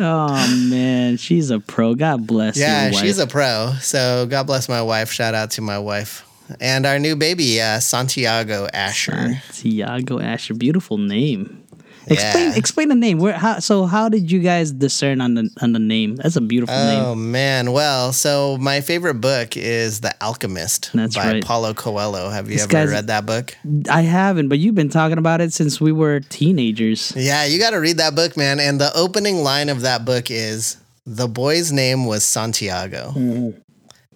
oh 0.00 0.66
man, 0.68 1.16
she's 1.16 1.50
a 1.50 1.60
pro. 1.60 1.94
God 1.94 2.26
bless. 2.26 2.56
Yeah, 2.56 2.90
she's 2.90 3.18
a 3.18 3.26
pro. 3.26 3.74
So 3.80 4.26
God 4.28 4.46
bless 4.46 4.68
my 4.68 4.82
wife. 4.82 5.12
Shout 5.12 5.34
out 5.34 5.52
to 5.52 5.60
my 5.60 5.78
wife 5.78 6.26
and 6.60 6.86
our 6.86 6.98
new 6.98 7.16
baby, 7.16 7.60
uh, 7.60 7.80
Santiago 7.80 8.66
Asher. 8.72 9.40
Santiago 9.50 10.18
Asher. 10.20 10.54
Beautiful 10.54 10.98
name. 10.98 11.64
Explain 12.06 12.50
Yeah. 12.50 12.56
explain 12.56 12.88
the 12.88 12.94
name. 12.94 13.18
Where 13.18 13.32
how 13.34 13.58
so 13.60 13.86
how 13.86 14.08
did 14.08 14.30
you 14.30 14.40
guys 14.40 14.72
discern 14.72 15.20
on 15.20 15.34
the 15.34 15.50
on 15.60 15.72
the 15.72 15.78
name? 15.78 16.16
That's 16.16 16.36
a 16.36 16.40
beautiful 16.40 16.74
Oh 16.74 16.84
name. 16.84 17.04
Oh 17.04 17.14
man, 17.14 17.72
well, 17.72 18.12
so 18.12 18.56
my 18.58 18.80
favorite 18.80 19.20
book 19.20 19.56
is 19.56 20.00
The 20.00 20.14
Alchemist 20.22 20.90
That's 20.94 21.16
by 21.16 21.32
right. 21.32 21.44
Paulo 21.44 21.74
Coelho. 21.74 22.28
Have 22.28 22.48
you 22.50 22.56
This 22.58 22.72
ever 22.72 22.90
read 22.90 23.06
that 23.06 23.26
book? 23.26 23.56
I 23.88 24.02
haven't, 24.02 24.48
but 24.48 24.58
you've 24.58 24.74
been 24.74 24.88
talking 24.88 25.18
about 25.18 25.40
it 25.40 25.52
since 25.52 25.80
we 25.80 25.92
were 25.92 26.20
teenagers. 26.20 27.12
Yeah, 27.16 27.44
you 27.44 27.58
got 27.58 27.70
to 27.70 27.78
read 27.80 27.98
that 27.98 28.14
book, 28.14 28.36
man. 28.36 28.58
And 28.60 28.80
the 28.80 28.90
opening 28.96 29.42
line 29.42 29.68
of 29.68 29.82
that 29.82 30.04
book 30.04 30.30
is 30.30 30.76
The 31.06 31.28
boy's 31.28 31.72
name 31.72 32.06
was 32.06 32.24
Santiago. 32.24 33.12
Mm-hmm. 33.16 33.58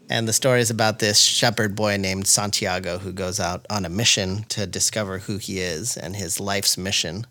And 0.08 0.28
the 0.28 0.32
story 0.32 0.60
is 0.60 0.70
about 0.70 1.00
this 1.00 1.20
shepherd 1.20 1.74
boy 1.74 1.96
named 1.96 2.28
Santiago 2.28 2.98
who 2.98 3.12
goes 3.12 3.40
out 3.40 3.66
on 3.68 3.84
a 3.84 3.88
mission 3.88 4.44
to 4.50 4.64
discover 4.64 5.18
who 5.18 5.38
he 5.38 5.58
is 5.58 5.96
and 5.96 6.14
his 6.14 6.38
life's 6.38 6.78
mission. 6.78 7.26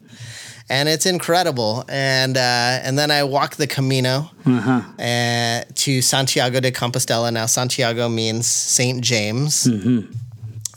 And 0.70 0.90
it's 0.90 1.06
incredible. 1.06 1.84
And 1.90 2.38
uh, 2.38 2.80
and 2.84 2.98
then 2.98 3.12
I 3.12 3.24
walk 3.24 3.56
the 3.56 3.68
Camino 3.68 4.30
Uh-huh. 4.46 4.82
uh, 5.00 5.64
to 5.76 6.02
Santiago 6.02 6.60
de 6.60 6.72
Compostela. 6.72 7.32
Now 7.32 7.46
Santiago 7.48 8.10
means 8.10 8.48
Saint 8.48 9.02
James, 9.04 9.68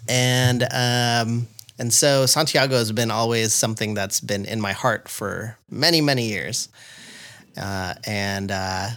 and 0.09 0.63
um, 0.63 1.47
and 1.79 1.93
so 1.93 2.27
Santiago 2.27 2.77
has 2.77 2.93
been 2.93 3.11
always 3.11 3.53
something 3.55 3.95
that's 3.95 4.21
been 4.21 4.45
in 4.45 4.61
my 4.61 4.73
heart 4.73 5.09
for 5.09 5.57
many 5.71 6.01
many 6.01 6.27
years. 6.29 6.69
Uh, 7.57 7.95
and 8.07 8.51
uh, 8.53 8.89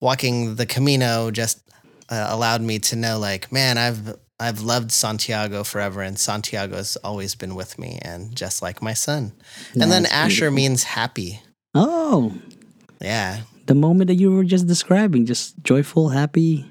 walking 0.00 0.56
the 0.56 0.66
Camino 0.66 1.30
just 1.30 1.62
uh, 2.10 2.26
allowed 2.28 2.60
me 2.60 2.78
to 2.78 2.94
know, 2.96 3.18
like, 3.18 3.50
man, 3.50 3.78
I've 3.78 4.16
I've 4.42 4.60
loved 4.60 4.90
Santiago 4.92 5.62
forever, 5.64 6.02
and 6.02 6.18
Santiago 6.18 6.76
has 6.76 6.96
always 7.04 7.34
been 7.34 7.54
with 7.54 7.78
me, 7.78 7.98
and 8.02 8.34
just 8.36 8.62
like 8.62 8.82
my 8.82 8.94
son. 8.94 9.32
and 9.74 9.90
then 9.92 10.02
That's 10.02 10.14
Asher 10.14 10.50
means 10.50 10.82
happy. 10.84 11.40
Oh, 11.74 12.34
Yeah, 13.00 13.42
the 13.66 13.74
moment 13.74 14.08
that 14.08 14.16
you 14.16 14.30
were 14.32 14.44
just 14.44 14.66
describing, 14.66 15.26
just 15.26 15.54
joyful, 15.62 16.10
happy 16.10 16.66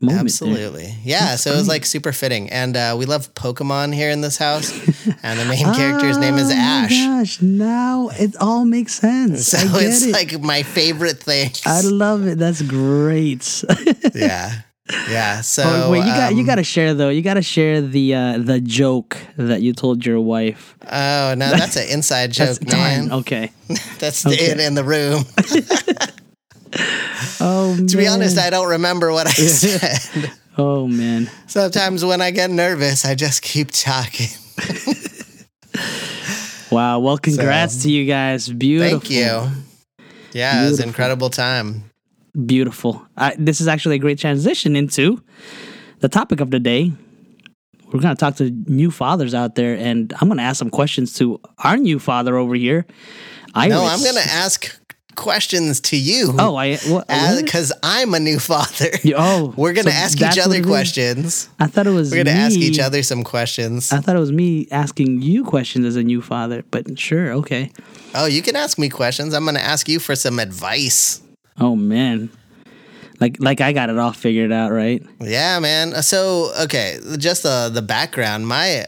moment. 0.00 0.16
there. 0.16 0.20
absolutely. 0.20 0.94
Yeah, 1.04 1.36
so 1.36 1.52
it 1.52 1.56
was 1.56 1.68
like 1.68 1.84
super 1.84 2.12
fitting, 2.12 2.50
and 2.50 2.76
uh, 2.76 2.96
we 2.98 3.04
love 3.06 3.32
Pokemon 3.34 3.94
here 3.94 4.10
in 4.10 4.20
this 4.20 4.36
house, 4.38 4.72
and 5.22 5.38
the 5.38 5.44
main 5.44 5.64
character's 5.74 6.18
name 6.18 6.36
is 6.38 6.50
Oh 6.50 6.54
Ash. 6.56 6.90
gosh, 7.06 7.42
now 7.42 8.08
it 8.18 8.34
all 8.40 8.64
makes 8.64 8.94
sense. 8.94 9.46
So 9.52 9.58
I 9.58 9.64
get 9.80 9.82
it's 9.84 10.02
it. 10.02 10.12
like 10.12 10.40
my 10.42 10.62
favorite 10.64 11.20
thing. 11.22 11.50
I 11.66 11.82
love 11.82 12.26
it. 12.26 12.38
That's 12.38 12.62
great. 12.62 13.44
yeah, 14.14 14.62
yeah. 15.10 15.40
So 15.42 15.62
oh, 15.64 15.90
wait, 15.90 16.00
you 16.00 16.12
got 16.12 16.32
you 16.34 16.40
um, 16.40 16.46
got 16.46 16.54
to 16.56 16.64
share 16.64 16.94
though. 16.94 17.08
You 17.08 17.22
got 17.22 17.34
to 17.34 17.42
share 17.42 17.80
the 17.80 18.14
uh, 18.14 18.38
the 18.38 18.60
joke 18.60 19.16
that 19.36 19.60
you 19.62 19.72
told 19.72 20.04
your 20.06 20.20
wife. 20.20 20.76
Oh 20.82 21.34
no, 21.36 21.50
that's 21.56 21.76
an 21.76 21.88
inside 21.88 22.32
joke, 22.32 22.58
That's 22.58 22.72
man. 22.72 23.12
okay. 23.12 23.50
That's 23.98 24.18
staying 24.18 24.60
in 24.60 24.74
the 24.74 24.84
room. 24.84 25.24
Oh, 27.40 27.76
To 27.88 27.96
be 27.96 28.06
honest, 28.06 28.38
I 28.38 28.50
don't 28.50 28.68
remember 28.68 29.12
what 29.12 29.26
I 29.26 29.30
said. 29.32 30.30
oh 30.58 30.86
man. 30.86 31.30
Sometimes 31.46 32.04
when 32.04 32.20
I 32.20 32.30
get 32.30 32.50
nervous, 32.50 33.04
I 33.04 33.14
just 33.14 33.42
keep 33.42 33.70
talking. 33.70 34.28
Wow. 36.70 37.00
Well, 37.00 37.18
congrats 37.18 37.82
to 37.82 37.90
you 37.90 38.06
guys. 38.06 38.48
Beautiful. 38.48 39.00
Thank 39.00 39.10
you. 39.10 39.48
Yeah, 40.32 40.64
it 40.64 40.70
was 40.70 40.80
an 40.80 40.88
incredible 40.88 41.28
time. 41.28 41.84
Beautiful. 42.46 43.06
I, 43.16 43.34
this 43.38 43.60
is 43.60 43.68
actually 43.68 43.96
a 43.96 43.98
great 43.98 44.18
transition 44.18 44.74
into 44.74 45.22
the 46.00 46.08
topic 46.08 46.40
of 46.40 46.50
the 46.50 46.60
day. 46.60 46.92
We're 47.92 48.00
going 48.00 48.16
to 48.16 48.20
talk 48.20 48.36
to 48.36 48.50
new 48.66 48.90
fathers 48.90 49.34
out 49.34 49.54
there, 49.54 49.76
and 49.76 50.12
I'm 50.18 50.28
going 50.28 50.38
to 50.38 50.44
ask 50.44 50.58
some 50.58 50.70
questions 50.70 51.12
to 51.14 51.40
our 51.58 51.76
new 51.76 51.98
father 51.98 52.36
over 52.36 52.54
here. 52.54 52.86
Iris. 53.54 53.74
No, 53.74 53.84
I'm 53.84 54.00
going 54.00 54.14
to 54.14 54.30
ask 54.30 54.80
questions 55.14 55.80
to 55.80 55.96
you. 55.96 56.34
Oh, 56.38 56.56
I. 56.56 56.76
Because 56.76 57.70
uh, 57.70 57.78
I'm 57.82 58.14
a 58.14 58.20
new 58.20 58.38
father. 58.38 58.90
Oh, 59.14 59.52
We're 59.58 59.74
going 59.74 59.84
to 59.84 59.92
so 59.92 59.98
ask 59.98 60.20
each 60.20 60.38
other 60.38 60.62
questions. 60.62 61.50
I 61.60 61.66
thought 61.66 61.86
it 61.86 61.90
was. 61.90 62.10
We're 62.10 62.24
going 62.24 62.34
to 62.34 62.42
ask 62.42 62.56
each 62.56 62.78
other 62.78 63.02
some 63.02 63.24
questions. 63.24 63.92
I 63.92 64.00
thought 64.00 64.16
it 64.16 64.20
was 64.20 64.32
me 64.32 64.68
asking 64.70 65.20
you 65.20 65.44
questions 65.44 65.84
as 65.84 65.96
a 65.96 66.02
new 66.02 66.22
father, 66.22 66.64
but 66.70 66.98
sure, 66.98 67.32
okay. 67.32 67.70
Oh, 68.14 68.24
you 68.24 68.40
can 68.40 68.56
ask 68.56 68.78
me 68.78 68.88
questions. 68.88 69.34
I'm 69.34 69.44
going 69.44 69.56
to 69.56 69.62
ask 69.62 69.86
you 69.88 69.98
for 69.98 70.16
some 70.16 70.38
advice. 70.38 71.20
Oh 71.58 71.76
man, 71.76 72.30
like 73.20 73.36
like 73.38 73.60
I 73.60 73.72
got 73.72 73.90
it 73.90 73.98
all 73.98 74.12
figured 74.12 74.52
out, 74.52 74.72
right? 74.72 75.02
Yeah, 75.20 75.58
man. 75.60 76.02
So, 76.02 76.52
okay, 76.62 76.98
just 77.18 77.42
the 77.42 77.70
the 77.72 77.82
background. 77.82 78.46
My 78.48 78.86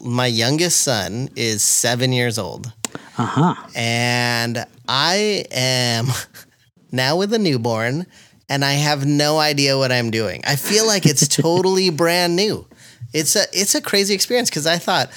my 0.00 0.26
youngest 0.26 0.80
son 0.80 1.28
is 1.36 1.62
7 1.62 2.12
years 2.12 2.38
old. 2.38 2.72
Uh 3.16 3.24
huh. 3.24 3.54
and 3.76 4.64
I 4.88 5.44
am 5.52 6.06
now 6.92 7.16
with 7.16 7.32
a 7.34 7.38
newborn 7.38 8.06
and 8.48 8.64
I 8.64 8.72
have 8.72 9.06
no 9.06 9.38
idea 9.38 9.78
what 9.78 9.92
I'm 9.92 10.10
doing. 10.10 10.42
I 10.44 10.56
feel 10.56 10.86
like 10.86 11.06
it's 11.06 11.28
totally 11.42 11.90
brand 11.90 12.34
new. 12.34 12.66
It's 13.12 13.36
a 13.36 13.44
it's 13.52 13.74
a 13.74 13.80
crazy 13.80 14.14
experience 14.14 14.50
because 14.50 14.66
I 14.66 14.78
thought, 14.78 15.10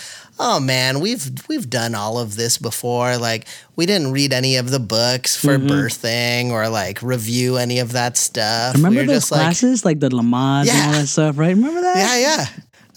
oh 0.46 0.60
man, 0.60 1.00
we've 1.00 1.32
we've 1.48 1.70
done 1.70 1.96
all 1.96 2.20
of 2.20 2.36
this 2.36 2.58
before. 2.58 3.18
Like 3.18 3.48
we 3.78 3.86
didn't 3.86 4.12
read 4.12 4.34
any 4.34 4.58
of 4.58 4.70
the 4.70 4.80
books 4.80 5.36
for 5.40 5.58
birthing 5.58 6.50
or 6.52 6.68
like 6.70 7.02
review 7.02 7.56
any 7.58 7.80
of 7.80 7.94
that 7.94 8.18
stuff. 8.18 8.76
Remember 8.76 9.02
we 9.02 9.08
those 9.08 9.30
classes 9.30 9.86
like, 9.86 10.00
the 10.02 10.10
Lamaze 10.10 10.70
and 10.70 10.86
all 10.88 10.92
that 11.00 11.08
stuff, 11.08 11.38
right? 11.38 11.56
Remember 11.56 11.82
that? 11.82 11.96
yeah, 11.98 12.18
yeah. 12.20 12.46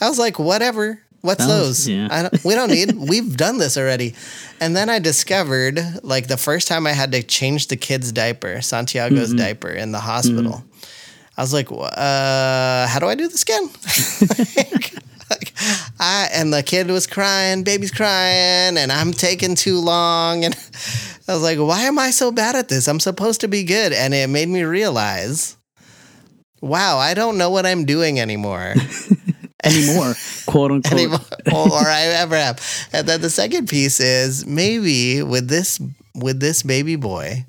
I 0.00 0.08
was 0.08 0.18
like, 0.18 0.38
whatever. 0.38 1.00
What's 1.22 1.44
That 1.44 1.48
was- 1.48 1.86
those? 1.86 1.88
yeah. 1.88 2.08
I 2.10 2.22
don't, 2.22 2.44
we 2.44 2.54
don't 2.54 2.70
need. 2.70 2.92
We've 3.10 3.36
done 3.36 3.58
this 3.58 3.76
already. 3.76 4.14
And 4.60 4.76
then 4.76 4.88
I 4.88 4.98
discovered, 5.00 5.80
like 6.04 6.28
the 6.28 6.36
first 6.36 6.68
time 6.68 6.86
I 6.86 6.92
had 6.92 7.10
to 7.12 7.22
change 7.22 7.66
the 7.68 7.76
kid's 7.76 8.12
diaper, 8.12 8.60
Santiago's 8.62 9.28
Mm-hmm. 9.30 9.38
diaper 9.38 9.70
in 9.70 9.90
the 9.92 9.98
hospital. 10.00 10.62
I 11.36 11.42
was 11.42 11.52
like, 11.52 11.68
uh, 11.72 12.86
how 12.86 12.98
do 13.00 13.06
I 13.08 13.14
do 13.16 13.26
this 13.28 13.42
again? 13.42 13.70
like, 15.30 15.52
I 16.00 16.28
and 16.32 16.52
the 16.52 16.62
kid 16.62 16.88
was 16.88 17.06
crying, 17.06 17.62
baby's 17.62 17.90
crying, 17.90 18.76
and 18.76 18.92
I'm 18.92 19.12
taking 19.12 19.54
too 19.54 19.80
long, 19.80 20.44
and 20.44 20.54
I 21.28 21.34
was 21.34 21.42
like, 21.42 21.58
why 21.58 21.82
am 21.82 21.98
I 21.98 22.10
so 22.10 22.30
bad 22.30 22.56
at 22.56 22.68
this? 22.68 22.88
I'm 22.88 23.00
supposed 23.00 23.40
to 23.42 23.48
be 23.48 23.64
good, 23.64 23.92
and 23.92 24.14
it 24.14 24.28
made 24.28 24.48
me 24.48 24.62
realize, 24.62 25.56
wow, 26.60 26.98
I 26.98 27.14
don't 27.14 27.38
know 27.38 27.50
what 27.50 27.66
I'm 27.66 27.84
doing 27.84 28.20
anymore. 28.20 28.74
Anymore, 29.64 30.14
quote 30.44 30.70
unquote. 30.70 30.92
anymore 30.92 31.20
or 31.52 31.88
I 31.88 32.02
ever 32.02 32.36
have. 32.36 32.88
And 32.92 33.08
then 33.08 33.20
the 33.20 33.30
second 33.30 33.68
piece 33.68 33.98
is 33.98 34.46
maybe 34.46 35.22
with 35.24 35.48
this 35.48 35.80
with 36.14 36.38
this 36.38 36.62
baby 36.62 36.94
boy, 36.94 37.46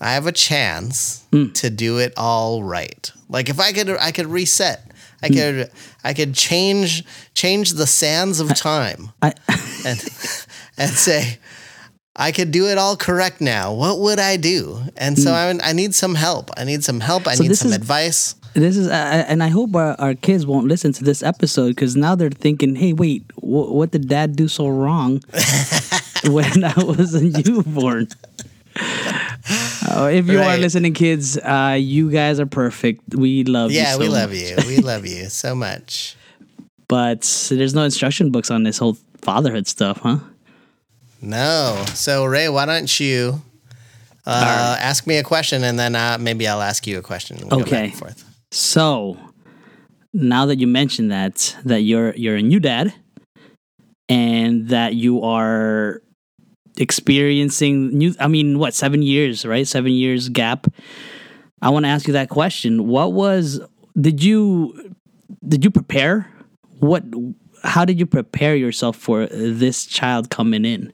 I 0.00 0.12
have 0.12 0.26
a 0.26 0.32
chance 0.32 1.24
hmm. 1.32 1.48
to 1.52 1.70
do 1.70 1.98
it 1.98 2.12
all 2.16 2.62
right. 2.62 3.10
Like 3.28 3.48
if 3.48 3.58
I 3.58 3.72
could 3.72 3.90
I 3.90 4.12
could 4.12 4.26
reset. 4.26 4.91
I 5.22 5.28
could 5.28 5.70
I 6.04 6.12
could 6.14 6.34
change 6.34 7.04
change 7.34 7.72
the 7.74 7.86
sands 7.86 8.40
of 8.40 8.48
time 8.54 9.10
I, 9.22 9.32
and 9.86 9.98
and 10.78 10.90
say 10.90 11.38
I 12.14 12.30
could 12.32 12.50
do 12.50 12.68
it 12.68 12.76
all 12.76 12.94
correct 12.96 13.40
now. 13.40 13.72
What 13.72 13.98
would 14.00 14.18
I 14.18 14.36
do? 14.36 14.82
And 14.98 15.18
so 15.18 15.32
I, 15.32 15.56
I 15.62 15.72
need 15.72 15.94
some 15.94 16.14
help. 16.14 16.50
I 16.58 16.64
need 16.64 16.84
some 16.84 17.00
help. 17.00 17.26
I 17.26 17.36
So 17.36 17.42
need 17.44 17.56
some 17.56 17.70
is- 17.70 17.76
advice. 17.76 18.34
this 18.52 18.76
is, 18.76 18.86
uh, 18.86 19.24
and 19.28 19.42
I 19.42 19.48
hope 19.48 19.74
our, 19.74 19.96
our 19.98 20.14
kids 20.14 20.44
won't 20.44 20.68
listen 20.68 20.92
to 20.92 21.04
this 21.04 21.22
episode 21.22 21.68
because 21.70 21.96
now 21.96 22.14
they're 22.14 22.28
thinking, 22.28 22.74
"Hey, 22.76 22.92
wait, 22.92 23.24
wh- 23.40 23.72
what 23.72 23.92
did 23.92 24.08
Dad 24.08 24.36
do 24.36 24.46
so 24.46 24.68
wrong 24.68 25.22
when 26.28 26.62
I 26.64 26.74
was 26.84 27.14
a 27.14 27.24
newborn?" 27.48 28.08
Uh, 29.92 30.06
if 30.12 30.26
you 30.28 30.40
are 30.40 30.56
listening, 30.56 30.94
kids, 30.94 31.36
uh, 31.38 31.76
you 31.78 32.10
guys 32.10 32.40
are 32.40 32.46
perfect. 32.46 33.14
We 33.14 33.44
love 33.44 33.70
you. 33.70 33.78
Yeah, 33.78 33.92
so 33.94 33.98
we 33.98 34.08
love 34.08 34.30
much. 34.30 34.38
you. 34.40 34.56
We 34.66 34.78
love 34.78 35.06
you 35.06 35.28
so 35.28 35.54
much. 35.54 36.16
But 36.88 37.22
there's 37.50 37.74
no 37.74 37.84
instruction 37.84 38.30
books 38.32 38.50
on 38.50 38.64
this 38.64 38.76
whole 38.76 38.98
fatherhood 39.22 39.66
stuff, 39.66 40.00
huh? 40.02 40.18
No. 41.22 41.82
So 41.94 42.26
Ray, 42.26 42.50
why 42.50 42.66
don't 42.66 43.00
you 43.00 43.40
uh, 44.26 44.76
ask 44.78 45.06
me 45.06 45.16
a 45.16 45.22
question 45.22 45.64
and 45.64 45.78
then 45.78 45.94
uh, 45.96 46.18
maybe 46.20 46.46
I'll 46.46 46.60
ask 46.60 46.86
you 46.86 46.98
a 46.98 47.02
question. 47.02 47.38
we'll 47.40 47.48
go 47.48 47.58
back 47.60 47.66
Okay. 47.68 47.84
and 47.84 47.94
forth. 47.94 48.24
So 48.50 49.16
now 50.12 50.44
that 50.46 50.58
you 50.60 50.66
mentioned 50.66 51.10
that 51.12 51.56
that 51.64 51.80
you're 51.80 52.14
you're 52.14 52.36
a 52.36 52.42
new 52.42 52.60
dad 52.60 52.92
and 54.10 54.68
that 54.68 54.94
you 54.94 55.22
are 55.22 56.02
experiencing 56.76 57.96
new 57.96 58.14
I 58.18 58.28
mean 58.28 58.58
what 58.58 58.74
7 58.74 59.02
years, 59.02 59.44
right? 59.44 59.66
7 59.66 59.90
years 59.92 60.28
gap. 60.28 60.66
I 61.60 61.70
want 61.70 61.84
to 61.84 61.88
ask 61.88 62.06
you 62.06 62.12
that 62.14 62.28
question. 62.28 62.88
What 62.88 63.12
was 63.12 63.60
did 63.98 64.22
you 64.22 64.94
did 65.46 65.64
you 65.64 65.70
prepare? 65.70 66.30
What 66.80 67.04
how 67.64 67.84
did 67.84 68.00
you 68.00 68.06
prepare 68.06 68.56
yourself 68.56 68.96
for 68.96 69.26
this 69.26 69.86
child 69.86 70.30
coming 70.30 70.64
in? 70.64 70.92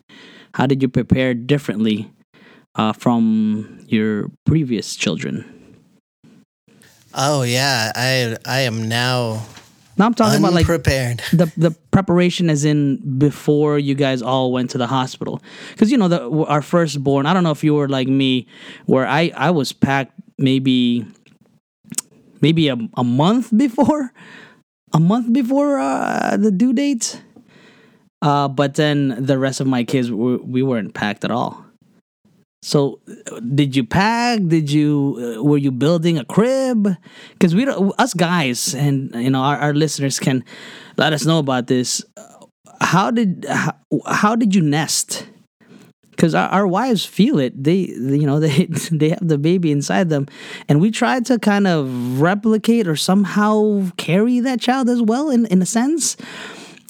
How 0.54 0.66
did 0.66 0.82
you 0.82 0.88
prepare 0.88 1.34
differently 1.34 2.10
uh, 2.74 2.92
from 2.92 3.84
your 3.86 4.30
previous 4.44 4.96
children? 4.96 5.44
Oh 7.14 7.42
yeah, 7.42 7.92
I 7.94 8.36
I 8.44 8.60
am 8.60 8.88
now 8.88 9.46
Now 9.98 10.06
I'm 10.06 10.14
talking 10.14 10.38
about 10.38 10.52
like 10.52 10.68
unprepared. 10.68 11.22
the 11.32 11.52
the 11.56 11.70
preparation 11.90 12.48
as 12.50 12.64
in 12.64 13.18
before 13.18 13.78
you 13.78 13.94
guys 13.94 14.22
all 14.22 14.52
went 14.52 14.70
to 14.70 14.78
the 14.78 14.86
hospital. 14.86 15.42
Because 15.72 15.90
you 15.90 15.98
know 15.98 16.08
the 16.08 16.30
our 16.46 16.62
firstborn 16.62 17.26
i 17.26 17.34
don't 17.34 17.42
know 17.42 17.50
if 17.50 17.64
you 17.64 17.74
were 17.74 17.88
like 17.88 18.08
me 18.08 18.46
where 18.86 19.06
i 19.06 19.32
i 19.36 19.50
was 19.50 19.72
packed 19.72 20.12
maybe 20.38 21.04
maybe 22.40 22.68
a, 22.68 22.76
a 22.96 23.04
month 23.04 23.50
before 23.56 24.12
a 24.94 25.00
month 25.00 25.32
before 25.32 25.78
uh, 25.78 26.36
the 26.36 26.50
due 26.50 26.72
date 26.72 27.20
uh 28.22 28.48
but 28.48 28.74
then 28.74 29.16
the 29.18 29.38
rest 29.38 29.60
of 29.60 29.66
my 29.66 29.84
kids 29.84 30.10
were, 30.10 30.38
we 30.38 30.62
weren't 30.62 30.94
packed 30.94 31.24
at 31.24 31.30
all 31.30 31.64
so 32.68 33.00
did 33.54 33.74
you 33.74 33.82
pack? 33.82 34.40
Did 34.46 34.70
you 34.70 35.38
uh, 35.38 35.42
were 35.42 35.56
you 35.56 35.72
building 35.72 36.18
a 36.18 36.24
crib? 36.26 36.86
Because 37.32 37.54
we 37.54 37.64
don't 37.64 37.94
us 37.98 38.12
guys 38.12 38.74
and 38.74 39.08
you 39.14 39.30
know 39.30 39.40
our, 39.40 39.56
our 39.56 39.72
listeners 39.72 40.20
can 40.20 40.44
let 40.98 41.14
us 41.14 41.24
know 41.24 41.38
about 41.38 41.66
this. 41.66 42.04
How 42.82 43.10
did 43.10 43.46
how, 43.48 43.72
how 44.04 44.36
did 44.36 44.54
you 44.54 44.60
nest? 44.60 45.26
Because 46.10 46.34
our, 46.34 46.48
our 46.50 46.66
wives 46.66 47.06
feel 47.06 47.38
it. 47.38 47.56
They, 47.56 47.88
you 47.88 48.26
know, 48.26 48.38
they 48.46 48.66
they 48.92 49.08
have 49.16 49.26
the 49.26 49.38
baby 49.38 49.72
inside 49.72 50.10
them, 50.10 50.26
and 50.68 50.78
we 50.78 50.90
try 50.90 51.20
to 51.20 51.38
kind 51.38 51.66
of 51.66 52.20
replicate 52.20 52.86
or 52.86 52.96
somehow 52.96 53.88
carry 53.96 54.40
that 54.40 54.60
child 54.60 54.90
as 54.90 55.00
well, 55.00 55.30
in 55.30 55.46
in 55.46 55.62
a 55.62 55.66
sense. 55.66 56.18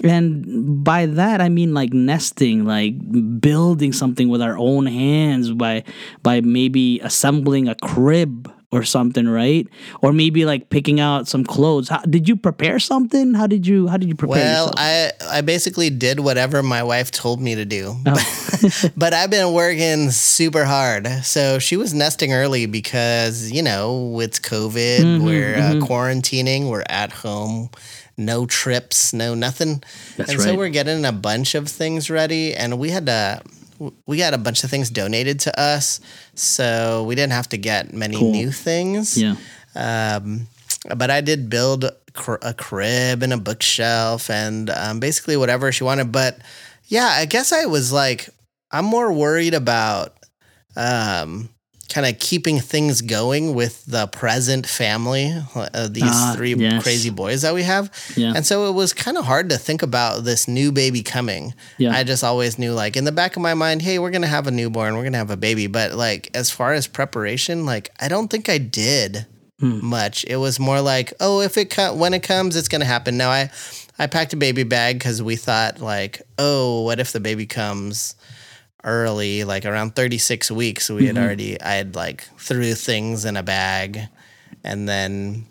And 0.05 0.85
by 0.85 1.07
that 1.07 1.40
I 1.40 1.49
mean 1.49 1.75
like 1.75 1.93
nesting, 1.93 2.64
like 2.64 2.95
building 3.40 3.93
something 3.93 4.28
with 4.28 4.43
our 4.43 4.57
own 4.57 4.87
hands 4.87 5.50
by 5.52 5.85
by 6.23 6.40
maybe 6.40 7.00
assembling 7.00 7.69
a 7.69 7.75
crib 7.75 8.52
or 8.71 8.83
something, 8.85 9.26
right? 9.26 9.67
Or 10.02 10.12
maybe 10.12 10.45
like 10.45 10.69
picking 10.69 11.00
out 11.00 11.26
some 11.26 11.43
clothes. 11.43 11.88
How, 11.88 12.00
did 12.02 12.28
you 12.28 12.37
prepare 12.37 12.78
something? 12.78 13.33
How 13.35 13.47
did 13.47 13.67
you 13.67 13.88
how 13.88 13.97
did 13.97 14.09
you 14.09 14.14
prepare 14.14 14.37
Well, 14.37 14.67
yourself? 14.67 14.75
I 14.76 15.38
I 15.38 15.40
basically 15.40 15.90
did 15.90 16.21
whatever 16.21 16.62
my 16.62 16.83
wife 16.83 17.11
told 17.11 17.40
me 17.40 17.55
to 17.55 17.64
do. 17.64 17.97
Oh. 18.07 18.45
but 18.97 19.14
I've 19.14 19.31
been 19.31 19.52
working 19.52 20.11
super 20.11 20.64
hard. 20.64 21.07
So 21.25 21.59
she 21.59 21.76
was 21.76 21.95
nesting 21.95 22.33
early 22.33 22.67
because, 22.67 23.50
you 23.50 23.62
know, 23.62 24.19
it's 24.21 24.38
COVID, 24.38 24.99
Mm-hmm, 24.99 25.25
we're 25.25 25.55
uh, 25.57 25.73
quarantining, 25.87 26.69
we're 26.69 26.85
at 26.88 27.12
home, 27.12 27.71
no 28.19 28.45
trips, 28.47 29.13
no 29.15 29.35
nothing. 29.35 29.83
That's 30.17 30.31
and 30.33 30.41
so 30.41 30.55
we're 30.57 30.69
getting 30.69 31.05
a 31.05 31.13
bunch 31.13 31.55
of 31.55 31.69
things 31.69 32.11
ready 32.11 32.55
and 32.55 32.79
we 32.79 32.91
had 32.91 33.07
to 33.07 33.41
we 34.07 34.19
got 34.19 34.35
a 34.35 34.39
bunch 34.39 34.65
of 34.65 34.71
things 34.71 34.91
donated 34.91 35.39
to 35.41 35.61
us, 35.61 36.01
so 36.35 37.05
we 37.05 37.15
didn't 37.15 37.33
have 37.33 37.49
to 37.51 37.57
get 37.57 37.95
many 37.95 38.17
Cool. 38.17 38.33
new 38.33 38.51
things. 38.51 39.17
yeah. 39.17 39.37
Um, 39.77 40.49
but 40.97 41.11
I 41.11 41.21
did 41.21 41.49
build 41.49 41.85
cr- 42.13 42.43
a 42.43 42.53
crib 42.55 43.23
and 43.23 43.33
a 43.33 43.37
bookshelf 43.37 44.31
and 44.31 44.69
um, 44.71 44.99
basically 44.99 45.37
whatever 45.37 45.71
she 45.71 45.85
wanted. 45.85 46.11
But 46.11 46.39
yeah, 46.87 47.07
I 47.07 47.25
guess 47.27 47.53
I 47.53 47.67
was 47.67 47.93
like, 47.93 48.29
I'm 48.73 48.85
more 48.85 49.13
worried 49.13 49.55
about 49.55 50.17
um, 50.77 51.49
kind 51.88 52.07
of 52.07 52.18
keeping 52.18 52.61
things 52.61 53.00
going 53.00 53.54
with 53.54 53.85
the 53.87 54.07
present 54.09 54.66
family, 54.66 55.33
uh, 55.54 55.88
these 55.88 56.02
Ah, 56.07 56.35
three 56.37 56.54
yes. 56.54 56.83
crazy 56.83 57.09
boys 57.11 57.42
that 57.42 57.54
we 57.54 57.62
have. 57.62 57.90
Yeah. 58.14 58.35
And 58.37 58.45
so 58.45 58.68
it 58.68 58.73
was 58.73 58.92
kind 58.92 59.16
of 59.16 59.25
hard 59.25 59.49
to 59.50 59.57
think 59.57 59.83
about 59.83 60.25
this 60.25 60.47
new 60.47 60.71
baby 60.71 61.02
coming. 61.02 61.54
Yeah. 61.78 61.95
I 61.97 62.04
just 62.04 62.23
always 62.23 62.59
knew, 62.59 62.73
like, 62.75 62.97
in 62.97 63.04
the 63.04 63.12
back 63.12 63.37
of 63.37 63.42
my 63.42 63.54
mind, 63.54 63.80
hey, 63.83 63.99
we're 63.99 64.11
going 64.11 64.23
to 64.23 64.28
have 64.28 64.47
a 64.47 64.50
newborn, 64.50 64.95
we're 64.97 65.02
going 65.02 65.12
to 65.14 65.18
have 65.18 65.30
a 65.30 65.37
baby. 65.38 65.66
But, 65.66 65.95
like, 65.95 66.30
as 66.35 66.50
far 66.50 66.75
as 66.75 66.87
preparation, 66.87 67.64
like, 67.64 67.90
I 68.00 68.09
don't 68.09 68.28
think 68.28 68.49
I 68.49 68.59
did 68.59 69.26
Hmm. 69.61 69.85
much. 69.85 70.25
It 70.28 70.37
was 70.37 70.61
more 70.61 70.80
like, 70.80 71.12
oh, 71.18 71.40
if 71.40 71.57
it 71.59 71.71
co- 71.71 71.95
when 71.95 72.14
it 72.14 72.23
comes, 72.23 72.54
it's 72.54 72.68
going 72.68 72.80
to 72.80 72.87
happen. 72.87 73.16
Now, 73.16 73.30
I, 73.30 73.50
I 73.99 74.07
packed 74.07 74.33
a 74.33 74.37
baby 74.37 74.62
bag 74.62 74.99
because 75.00 75.21
we 75.21 75.35
thought, 75.35 75.80
like, 75.80 76.23
oh, 76.38 76.83
what 76.83 77.00
if 77.00 77.11
the 77.11 77.18
baby 77.18 77.45
comes 77.47 78.14
early, 78.85 79.45
like 79.45 79.65
around 79.65 79.95
36 79.95 80.51
weeks? 80.51 80.89
We 80.91 81.03
Mm-hmm. 81.05 81.17
had 81.17 81.19
already, 81.25 81.61
I 81.61 81.75
had, 81.75 81.95
like, 81.95 82.29
threw 82.39 82.75
things 82.75 83.25
in 83.25 83.37
a 83.37 83.43
bag 83.43 84.03
and 84.65 84.89
then 84.89 85.47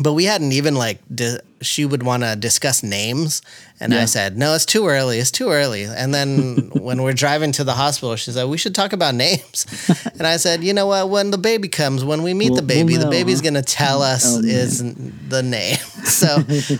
but 0.00 0.14
we 0.14 0.24
hadn't 0.24 0.52
even 0.52 0.74
like 0.74 0.98
di- 1.14 1.38
she 1.62 1.84
would 1.84 2.02
want 2.02 2.22
to 2.22 2.36
discuss 2.36 2.82
names 2.82 3.42
and 3.80 3.94
i 3.94 4.04
said 4.04 4.36
no 4.38 4.54
it's 4.54 4.66
too 4.66 4.86
early 4.86 5.18
it's 5.18 5.30
too 5.30 5.48
early. 5.50 5.84
And 5.84 6.14
then 6.14 6.70
when 6.74 7.02
we're 7.02 7.12
driving 7.12 7.52
to 7.52 7.64
the 7.64 7.72
hospital 7.74 8.14
she 8.16 8.30
said 8.30 8.44
we 8.48 8.58
should 8.58 8.74
talk 8.74 8.92
about 8.92 9.14
names. 9.14 9.66
And 10.18 10.26
i 10.26 10.36
said 10.36 10.62
you 10.62 10.72
know 10.74 10.86
what? 10.86 11.08
When 11.08 11.30
the 11.30 11.38
baby 11.38 11.68
comes 11.68 12.04
when 12.04 12.22
we 12.22 12.32
meet 12.34 12.50
We'll- 12.50 12.60
the 12.60 12.66
baby 12.66 12.92
we'll 12.96 13.04
the 13.04 13.10
baby's 13.10 13.40
going 13.40 13.54
to 13.54 13.62
tell 13.62 14.02
us 14.02 14.24
Oh, 14.36 14.40
is 14.44 14.78
the 15.28 15.42
name. 15.42 15.78
So 16.04 16.28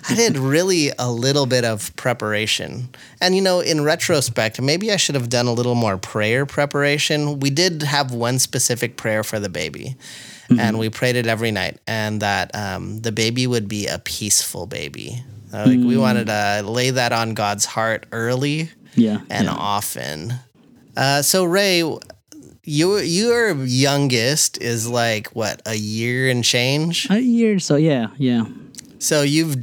i 0.09 0.15
did 0.15 0.37
really 0.37 0.91
a 0.99 1.11
little 1.11 1.47
bit 1.47 1.65
of 1.65 1.95
preparation. 1.97 2.89
And 3.21 3.35
you 3.35 3.41
know 3.43 3.61
in 3.61 3.83
retrospect 3.85 4.61
maybe 4.61 4.93
i 4.93 4.97
should 4.97 5.15
have 5.15 5.29
done 5.29 5.47
a 5.47 5.53
little 5.53 5.75
more 5.75 5.97
prayer 5.99 6.47
preparation. 6.47 7.41
We 7.41 7.51
did 7.51 7.83
have 7.83 8.13
one 8.13 8.39
specific 8.39 8.97
prayer 8.97 9.23
for 9.25 9.39
the 9.41 9.49
baby 9.49 9.97
and 10.59 10.79
we 10.79 10.91
prayed 10.91 11.17
it 11.17 11.27
every 11.27 11.51
night, 11.51 11.79
and 11.87 12.21
that 12.23 12.55
um, 12.55 13.01
the 13.01 13.13
baby 13.13 13.47
would 13.47 13.69
be 13.69 13.87
a 13.87 13.99
peaceful 13.99 14.67
baby. 14.67 15.23
Like 15.53 15.79
we 15.81 15.99
wanted 15.99 16.29
to 16.29 16.63
lay 16.65 16.91
that 16.91 17.13
on 17.13 17.35
God's 17.35 17.67
heart 17.67 18.07
early 18.11 18.71
Yeah. 18.95 19.21
and 19.29 19.45
yeah. 19.47 19.53
often. 19.55 20.33
Uh, 20.97 21.21
so 21.21 21.45
Ray, 21.45 21.83
you 22.65 22.97
your 22.99 23.53
youngest 23.65 24.61
is 24.63 24.89
like 24.89 25.29
what 25.37 25.61
a 25.67 25.75
year 25.75 26.31
and 26.31 26.43
change. 26.43 27.07
A 27.11 27.21
year, 27.21 27.59
so 27.59 27.77
yeah, 27.77 28.09
yeah. 28.17 28.45
So 28.99 29.21
you've 29.23 29.57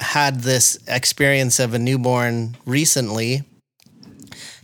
had 0.00 0.40
this 0.40 0.78
experience 0.86 1.58
of 1.60 1.72
a 1.72 1.78
newborn 1.78 2.56
recently. 2.66 3.42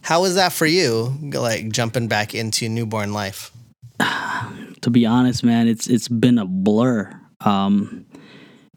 How 0.02 0.20
was 0.22 0.34
that 0.34 0.52
for 0.52 0.66
you? 0.66 1.16
Like 1.22 1.70
jumping 1.70 2.08
back 2.08 2.34
into 2.34 2.68
newborn 2.68 3.12
life. 3.14 3.52
to 4.82 4.90
be 4.90 5.06
honest, 5.06 5.44
man, 5.44 5.68
it's 5.68 5.86
it's 5.86 6.08
been 6.08 6.38
a 6.38 6.46
blur. 6.46 7.10
Um, 7.40 8.06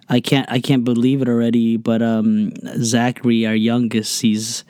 I 0.10 0.20
can't 0.20 0.50
I 0.52 0.60
can't 0.60 0.84
believe 0.84 1.22
it 1.22 1.30
already. 1.30 1.78
But 1.78 2.02
um, 2.02 2.54
Zachary, 2.82 3.46
our 3.46 3.56
youngest, 3.56 4.22
he's 4.22 4.63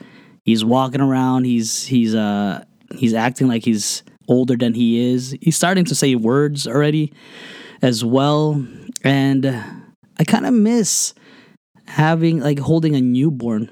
he's 0.44 0.64
walking 0.64 1.00
around. 1.00 1.44
He's 1.44 1.86
he's 1.86 2.14
uh 2.14 2.64
he's 2.94 3.14
acting 3.14 3.48
like 3.48 3.64
he's 3.64 4.02
older 4.28 4.56
than 4.56 4.74
he 4.74 5.12
is. 5.12 5.36
He's 5.40 5.56
starting 5.56 5.84
to 5.86 5.94
say 5.94 6.14
words 6.14 6.66
already, 6.66 7.12
as 7.82 8.04
well. 8.04 8.64
And 9.02 9.46
I 10.18 10.24
kind 10.24 10.46
of 10.46 10.54
miss 10.54 11.14
having 11.86 12.40
like 12.40 12.58
holding 12.58 12.94
a 12.94 13.00
newborn 13.00 13.68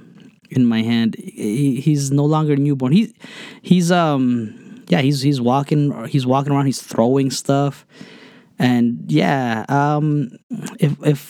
in 0.51 0.67
my 0.67 0.83
hand. 0.83 1.17
He, 1.19 1.81
he's 1.81 2.11
no 2.11 2.25
longer 2.25 2.57
newborn. 2.57 2.93
He 2.93 3.15
he's 3.63 3.91
um 3.91 4.62
yeah 4.93 5.01
he's 5.01 5.23
he's 5.23 5.41
walking 5.41 5.83
he's 6.13 6.27
walking 6.27 6.53
around. 6.53 6.67
He's 6.67 6.83
throwing 6.83 7.31
stuff, 7.31 7.87
and 8.59 8.85
yeah 9.09 9.65
um 9.69 10.31
if 10.79 10.93
if 11.13 11.21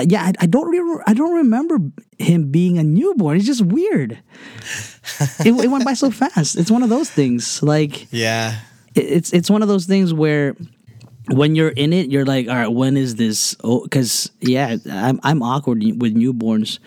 yeah 0.00 0.22
I, 0.28 0.32
I 0.40 0.46
don't 0.46 0.68
re- 0.70 1.02
I 1.06 1.14
don't 1.14 1.34
remember 1.36 1.78
him 2.18 2.50
being 2.50 2.78
a 2.78 2.82
newborn. 2.82 3.36
It's 3.36 3.46
just 3.46 3.62
weird. 3.62 4.18
it, 5.44 5.52
it 5.64 5.68
went 5.70 5.84
by 5.84 5.94
so 5.94 6.10
fast. 6.22 6.56
It's 6.56 6.70
one 6.70 6.82
of 6.82 6.88
those 6.90 7.10
things 7.10 7.62
like 7.62 8.06
Yeah. 8.12 8.60
it- 8.94 9.04
it's 9.16 9.32
it's 9.32 9.50
one 9.50 9.62
of 9.62 9.68
those 9.68 9.86
things 9.86 10.12
where 10.12 10.54
when 11.28 11.56
you're 11.56 11.74
in 11.74 11.92
it, 11.92 12.08
you're 12.10 12.24
like, 12.24 12.46
all 12.48 12.54
right, 12.54 12.68
when 12.72 12.96
is 12.96 13.16
this? 13.16 13.56
Oh, 13.64 13.82
because 13.82 14.30
yeah, 14.40 14.76
I'm 14.90 15.18
I'm 15.22 15.42
awkward 15.42 15.78
with 16.00 16.14
newborns. 16.14 16.78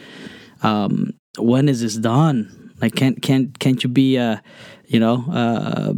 Um, 0.63 1.13
when 1.37 1.67
is 1.69 1.81
this 1.81 1.95
done? 1.95 2.71
Like, 2.81 2.95
can't 2.95 3.21
can't 3.21 3.57
can't 3.59 3.83
you 3.83 3.89
be 3.89 4.17
uh, 4.17 4.37
you 4.89 4.99
know, 4.99 5.23
uh, 5.29 5.93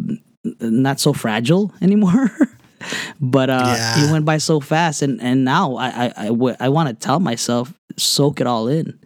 not 0.60 1.00
so 1.00 1.14
fragile 1.14 1.72
anymore? 1.82 2.30
but 3.22 3.50
uh, 3.50 3.76
Yeah. 3.78 4.04
it 4.04 4.12
went 4.12 4.26
by 4.26 4.38
so 4.38 4.60
fast, 4.60 5.02
and 5.02 5.22
and 5.22 5.46
now 5.46 5.76
I 5.76 5.88
I 5.88 6.14
I, 6.18 6.28
w- 6.28 6.56
I 6.60 6.70
want 6.70 6.90
to 6.90 6.96
tell 6.96 7.20
myself 7.20 7.74
soak 7.98 8.42
it 8.42 8.48
all 8.48 8.68
in. 8.68 9.00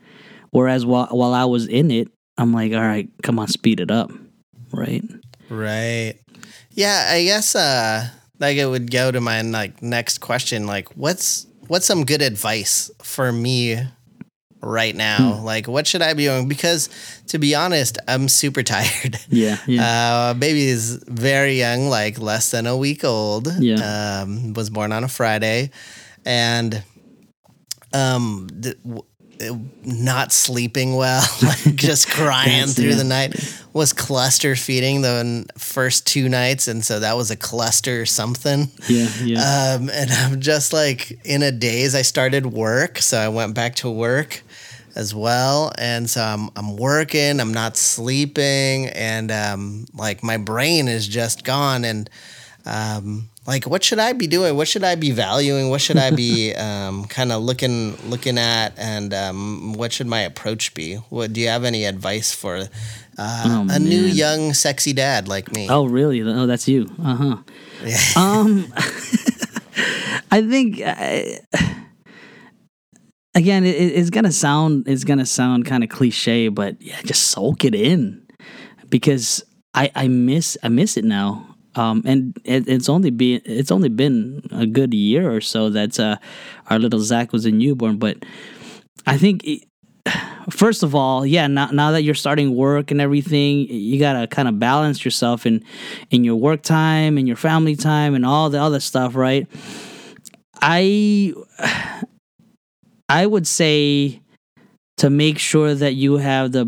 Whereas 0.52 0.86
while 0.86 1.08
while 1.12 1.34
I 1.34 1.46
was 1.46 1.68
in 1.68 1.92
it, 1.92 2.08
I'm 2.38 2.54
like, 2.54 2.74
all 2.74 2.80
right, 2.82 3.10
come 3.24 3.38
on, 3.40 3.48
speed 3.48 3.80
it 3.80 3.92
up, 3.92 4.12
right? 4.72 5.04
Right. 5.50 6.16
Yeah, 6.72 7.08
I 7.12 7.24
guess 7.24 7.56
uh 7.56 8.08
like 8.40 8.58
it 8.58 8.66
would 8.66 8.90
go 8.92 9.12
to 9.12 9.22
my 9.22 9.42
like 9.42 9.82
next 9.82 10.20
question 10.20 10.66
like 10.68 10.90
what's 10.98 11.48
what's 11.68 11.86
some 11.86 12.04
good 12.06 12.22
advice 12.22 12.92
for 13.04 13.32
me 13.32 13.80
right 14.66 14.96
now? 14.96 15.42
Like 15.44 15.68
what 15.68 15.88
should 15.88 16.02
I 16.02 16.14
be 16.14 16.26
doing 16.26 16.48
because 16.48 16.90
to 17.28 17.40
be 17.40 17.56
honest, 17.56 17.98
I'm 18.08 18.28
super 18.28 18.64
tired. 18.76 19.20
Yeah, 19.30 19.58
yeah. 19.68 19.84
Uh 19.84 20.34
baby 20.34 20.66
is 20.68 21.04
very 21.08 21.58
young, 21.60 21.88
like 21.88 22.20
less 22.20 22.52
than 22.52 22.66
a 22.68 22.76
week 22.76 23.04
old. 23.04 23.48
Yeah. 23.60 24.22
Um 24.24 24.54
was 24.54 24.70
born 24.70 24.92
on 24.92 25.04
a 25.04 25.08
Friday 25.08 25.72
and 26.26 26.84
um 27.94 28.48
th- 28.62 28.78
w- 28.84 29.04
uh, 29.42 29.54
not 29.84 30.32
sleeping 30.32 30.96
well, 30.96 31.26
like 31.44 31.76
just 31.76 32.10
crying 32.10 32.68
through 32.68 32.90
yeah. 32.90 32.96
the 32.96 33.04
night. 33.04 33.62
Was 33.74 33.92
cluster 33.92 34.56
feeding 34.56 35.02
the 35.02 35.46
first 35.58 36.08
two 36.08 36.30
nights, 36.30 36.70
and 36.70 36.84
so 36.86 37.02
that 37.02 37.18
was 37.18 37.32
a 37.32 37.36
cluster 37.36 38.06
something. 38.06 38.72
yeah, 38.88 39.10
yeah. 39.22 39.76
Um, 39.76 39.90
and 39.90 40.10
I'm 40.12 40.40
just 40.40 40.72
like 40.72 41.20
in 41.26 41.44
a 41.44 41.52
daze. 41.52 41.94
I 41.94 42.02
started 42.04 42.46
work, 42.46 43.00
so 43.00 43.18
I 43.18 43.28
went 43.28 43.54
back 43.54 43.76
to 43.78 43.90
work 43.90 44.44
as 44.96 45.14
well, 45.14 45.72
and 45.78 46.10
so 46.10 46.22
I'm 46.22 46.50
I'm 46.56 46.78
working. 46.78 47.40
I'm 47.40 47.54
not 47.54 47.78
sleeping, 47.78 48.88
and 48.88 49.32
um, 49.32 49.86
like 49.94 50.24
my 50.24 50.38
brain 50.38 50.88
is 50.88 51.08
just 51.08 51.44
gone. 51.44 51.84
And 51.86 52.10
um, 52.66 53.30
like, 53.46 53.66
what 53.66 53.84
should 53.84 54.00
I 54.00 54.14
be 54.14 54.26
doing? 54.28 54.56
What 54.56 54.68
should 54.68 54.84
I 54.84 54.96
be 54.96 55.12
valuing? 55.12 55.70
What 55.70 55.82
should 55.82 55.98
I 55.98 56.12
be 56.12 56.54
um, 56.56 57.06
kind 57.06 57.32
of 57.32 57.44
looking 57.44 57.96
looking 58.10 58.38
at? 58.38 58.74
And 58.78 59.14
um, 59.14 59.74
what 59.74 59.92
should 59.94 60.08
my 60.08 60.22
approach 60.22 60.74
be? 60.74 60.96
What 61.10 61.34
do 61.34 61.42
you 61.42 61.50
have 61.50 61.64
any 61.64 61.86
advice 61.86 62.34
for 62.34 62.56
uh, 63.18 63.44
Oh, 63.48 63.68
a 63.70 63.80
new 63.80 64.04
young 64.04 64.54
sexy 64.54 64.94
dad 64.94 65.28
like 65.28 65.52
me? 65.52 65.68
Oh, 65.70 65.86
really? 65.86 66.22
Oh, 66.22 66.46
that's 66.48 66.68
you. 66.68 66.90
Uh 67.04 67.16
huh. 67.16 67.38
Um, 68.20 68.74
I 70.32 70.42
think 70.42 70.82
uh, 70.82 71.22
again, 73.36 73.66
it, 73.66 73.76
it's 73.76 74.10
gonna 74.10 74.32
sound 74.32 74.88
it's 74.88 75.04
gonna 75.04 75.26
sound 75.26 75.66
kind 75.66 75.84
of 75.84 75.90
cliche, 75.92 76.48
but 76.48 76.82
yeah, 76.82 77.02
just 77.04 77.28
soak 77.30 77.66
it 77.66 77.76
in. 77.76 78.26
because 78.90 79.44
I 79.74 79.92
I 79.96 80.08
miss 80.08 80.58
I 80.64 80.70
miss 80.70 80.98
it 80.98 81.06
now. 81.06 81.56
Um, 81.76 82.04
and 82.06 82.38
it, 82.46 82.68
it's 82.70 82.88
only 82.88 83.10
been 83.12 83.42
it's 83.46 83.72
only 83.72 83.90
been 83.90 84.42
a 84.52 84.66
good 84.66 84.94
year 84.94 85.32
or 85.32 85.42
so 85.42 85.70
that 85.72 86.00
uh, 86.00 86.18
our 86.70 86.80
little 86.80 87.00
Zach 87.02 87.34
was 87.34 87.46
a 87.46 87.52
newborn. 87.52 87.98
But 87.98 88.24
I 89.06 89.18
think 89.18 89.44
it, 89.44 89.64
first 90.50 90.84
of 90.84 90.96
all, 90.96 91.26
yeah, 91.26 91.48
now, 91.48 91.68
now 91.68 91.92
that 91.92 92.04
you're 92.04 92.16
starting 92.16 92.56
work 92.56 92.92
and 92.92 93.02
everything, 93.02 93.68
you 93.70 94.00
gotta 94.00 94.28
kind 94.28 94.48
of 94.48 94.60
balance 94.60 95.04
yourself 95.04 95.46
in 95.46 95.64
in 96.12 96.24
your 96.24 96.38
work 96.38 96.62
time 96.62 97.18
and 97.18 97.28
your 97.28 97.38
family 97.38 97.76
time 97.76 98.16
and 98.16 98.26
all 98.26 98.50
the 98.50 98.62
other 98.62 98.80
stuff, 98.80 99.16
right? 99.16 99.48
I 100.62 101.34
I 103.10 103.26
would 103.26 103.48
say 103.48 104.22
to 104.98 105.10
make 105.10 105.38
sure 105.38 105.74
that 105.74 105.94
you 105.94 106.18
have 106.18 106.52
the 106.52 106.66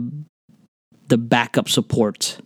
the 1.08 1.17
backup 1.17 1.69
support. 1.69 2.38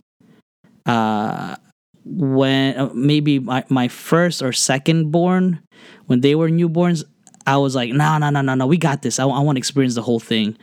Uh, 0.86 1.56
when 2.04 2.76
uh, 2.76 2.90
maybe 2.94 3.38
my, 3.38 3.64
my 3.68 3.88
first 3.88 4.42
or 4.42 4.52
second 4.52 5.10
born, 5.12 5.60
when 6.06 6.20
they 6.20 6.34
were 6.34 6.48
newborns, 6.48 7.04
I 7.46 7.56
was 7.58 7.74
like, 7.74 7.90
no, 7.90 8.18
no, 8.18 8.30
no, 8.30 8.40
no, 8.40 8.54
no, 8.54 8.66
we 8.66 8.76
got 8.76 9.02
this. 9.02 9.18
I, 9.18 9.24
I 9.24 9.40
want 9.40 9.56
to 9.56 9.58
experience 9.58 9.94
the 9.94 10.02
whole 10.02 10.20
thing. 10.20 10.56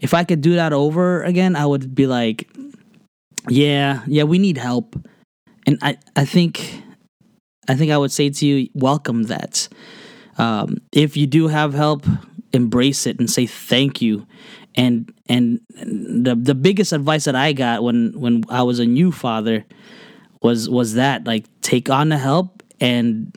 If 0.00 0.14
I 0.14 0.24
could 0.24 0.40
do 0.40 0.54
that 0.54 0.72
over 0.72 1.22
again, 1.22 1.54
I 1.54 1.66
would 1.66 1.94
be 1.94 2.06
like, 2.06 2.48
yeah, 3.48 4.02
yeah, 4.06 4.24
we 4.24 4.38
need 4.38 4.58
help. 4.58 4.96
And 5.66 5.78
I, 5.82 5.96
I 6.16 6.24
think, 6.24 6.82
I 7.68 7.76
think 7.76 7.92
I 7.92 7.98
would 7.98 8.12
say 8.12 8.30
to 8.30 8.46
you, 8.46 8.68
welcome 8.74 9.24
that. 9.24 9.68
Um, 10.38 10.78
if 10.92 11.16
you 11.16 11.26
do 11.28 11.46
have 11.48 11.74
help, 11.74 12.04
embrace 12.52 13.06
it 13.06 13.18
and 13.18 13.30
say 13.30 13.46
thank 13.46 14.00
you. 14.02 14.26
And 14.74 15.12
and 15.28 15.60
the 15.76 16.34
the 16.34 16.54
biggest 16.54 16.92
advice 16.92 17.24
that 17.24 17.36
I 17.36 17.52
got 17.52 17.82
when 17.82 18.12
when 18.18 18.44
I 18.48 18.62
was 18.62 18.78
a 18.78 18.86
new 18.86 19.12
father 19.12 19.64
was 20.42 20.68
was 20.68 20.94
that 20.94 21.26
like 21.26 21.44
take 21.60 21.90
on 21.90 22.08
the 22.08 22.18
help 22.18 22.62
and 22.80 23.36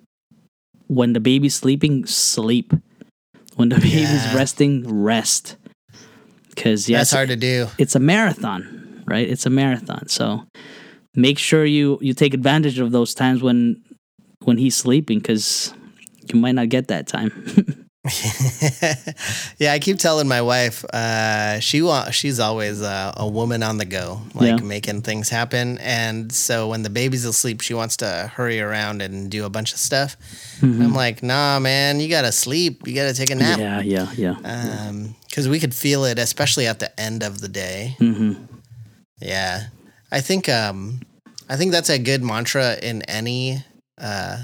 when 0.87 1.13
the 1.13 1.19
baby's 1.19 1.55
sleeping, 1.55 2.05
sleep. 2.05 2.73
When 3.55 3.69
the 3.69 3.75
baby's 3.87 4.09
Yeah. 4.25 4.35
resting, 4.35 5.03
rest. 5.03 5.55
Because 6.49 6.87
yes, 6.87 6.99
That's 6.99 7.11
hard 7.11 7.29
to 7.29 7.35
do. 7.35 7.67
it's 7.77 7.95
a 7.95 7.99
marathon, 7.99 9.03
right? 9.07 9.27
It's 9.29 9.45
a 9.45 9.49
marathon. 9.49 10.07
So 10.07 10.45
make 11.15 11.37
sure 11.37 11.65
you 11.65 11.97
you 12.01 12.13
take 12.13 12.33
advantage 12.33 12.79
of 12.79 12.91
those 12.91 13.13
times 13.13 13.41
when 13.41 13.83
when 14.43 14.57
he's 14.57 14.75
sleeping 14.77 15.19
because 15.19 15.73
you 16.33 16.39
might 16.39 16.55
not 16.55 16.69
get 16.69 16.87
that 16.87 17.07
time. 17.07 17.31
yeah, 19.57 19.73
I 19.73 19.79
keep 19.79 19.97
telling 19.97 20.27
my 20.27 20.41
wife, 20.41 20.85
uh, 20.93 21.59
she 21.59 21.81
wa- 21.81 22.11
she's 22.11 22.39
always 22.39 22.81
uh, 22.81 23.13
a 23.17 23.27
woman 23.27 23.63
on 23.63 23.77
the 23.77 23.85
go, 23.85 24.21
like 24.33 24.47
Yeah. 24.49 24.57
making 24.57 25.01
things 25.01 25.29
happen. 25.29 25.77
And 25.79 26.31
so 26.31 26.69
when 26.69 26.83
the 26.83 26.89
baby's 26.89 27.25
asleep, 27.25 27.61
she 27.61 27.73
wants 27.73 27.97
to 27.97 28.31
hurry 28.35 28.59
around 28.61 29.01
and 29.01 29.29
do 29.31 29.45
a 29.45 29.49
bunch 29.49 29.73
of 29.73 29.79
stuff. 29.79 30.15
I'm 30.61 30.93
like, 30.93 31.21
nah, 31.23 31.59
man, 31.59 31.99
you 31.99 32.07
gotta 32.09 32.31
sleep. 32.31 32.87
You 32.87 32.93
gotta 32.95 33.13
take 33.13 33.29
a 33.31 33.35
nap. 33.35 33.59
Mm-hmm. 33.59 33.89
yeah, 33.89 34.07
yeah, 34.17 34.35
yeah. 34.43 34.87
Um, 34.87 35.15
because 35.29 35.47
we 35.49 35.59
could 35.59 35.73
feel 35.75 36.05
it, 36.05 36.17
especially 36.19 36.65
at 36.67 36.79
the 36.79 36.97
end 36.99 37.23
of 37.23 37.41
the 37.41 37.47
day. 37.49 37.95
hmm 37.99 38.33
Yeah, 39.19 39.67
I 40.11 40.21
think 40.21 40.47
um, 40.49 41.01
I 41.49 41.55
think 41.57 41.71
that's 41.71 41.89
a 41.89 41.99
good 41.99 42.23
mantra 42.23 42.75
in 42.81 43.01
any 43.03 43.63
uh, 43.97 44.43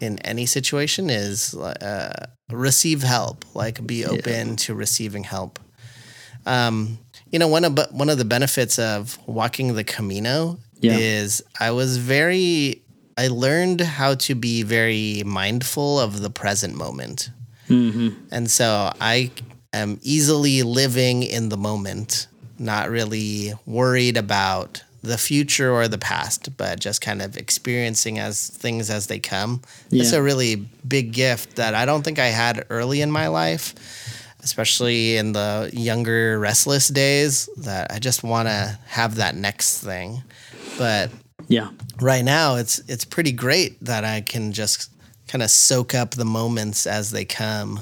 in 0.00 0.18
any 0.20 0.46
situation 0.46 1.08
is 1.10 1.54
uh, 1.54 2.26
receive 2.50 3.02
help. 3.02 3.44
Like 3.54 3.86
be 3.86 4.04
open 4.04 4.56
to 4.56 4.74
receiving 4.74 5.24
help. 5.24 5.58
Um, 6.46 6.98
you 7.30 7.38
know, 7.38 7.48
one 7.48 7.64
of 7.64 7.74
but 7.74 7.92
one 7.92 8.10
of 8.10 8.18
the 8.18 8.24
benefits 8.24 8.78
of 8.78 9.18
walking 9.26 9.74
the 9.74 9.84
Camino 9.84 10.58
Yeah. 10.80 10.96
is 10.98 11.42
I 11.58 11.70
was 11.70 11.96
very 11.96 12.82
I 13.16 13.28
learned 13.28 13.80
how 13.80 14.16
to 14.16 14.34
be 14.34 14.62
very 14.62 15.22
mindful 15.24 16.00
of 16.00 16.20
the 16.20 16.30
present 16.30 16.74
moment. 16.74 17.30
hmm 17.68 18.10
And 18.30 18.50
so 18.50 18.92
I 19.00 19.30
am 19.72 19.98
easily 20.02 20.62
living 20.62 21.22
in 21.22 21.48
the 21.48 21.56
moment, 21.56 22.26
not 22.58 22.90
really 22.90 23.54
worried 23.66 24.16
about 24.16 24.82
the 25.04 25.18
future 25.18 25.70
or 25.70 25.86
the 25.86 25.98
past, 25.98 26.56
but 26.56 26.80
just 26.80 27.00
kind 27.00 27.20
of 27.22 27.36
experiencing 27.36 28.18
as 28.18 28.48
things 28.48 28.88
as 28.90 29.06
they 29.06 29.18
come. 29.18 29.60
It's 29.90 30.12
a 30.12 30.22
really 30.22 30.56
big 30.86 31.12
gift 31.12 31.56
that 31.56 31.74
I 31.74 31.84
don't 31.84 32.02
think 32.02 32.18
I 32.18 32.28
had 32.28 32.64
early 32.70 33.00
in 33.02 33.10
my 33.10 33.28
life, 33.28 33.74
especially 34.42 35.16
in 35.16 35.32
the 35.32 35.70
younger 35.72 36.38
restless 36.38 36.88
days 36.88 37.48
that 37.58 37.92
I 37.92 37.98
just 37.98 38.22
want 38.22 38.48
to 38.48 38.78
have 38.86 39.16
that 39.16 39.34
next 39.36 39.80
thing. 39.84 40.22
But 40.78 41.10
Yeah. 41.48 41.68
right 42.00 42.24
now 42.24 42.56
it's 42.56 42.80
it's 42.88 43.04
pretty 43.04 43.32
great 43.32 43.82
that 43.84 44.04
I 44.04 44.22
can 44.22 44.52
just 44.52 44.90
kind 45.28 45.42
of 45.42 45.50
soak 45.50 45.94
up 45.94 46.12
the 46.12 46.24
moments 46.24 46.86
as 46.86 47.10
they 47.10 47.24
come 47.24 47.80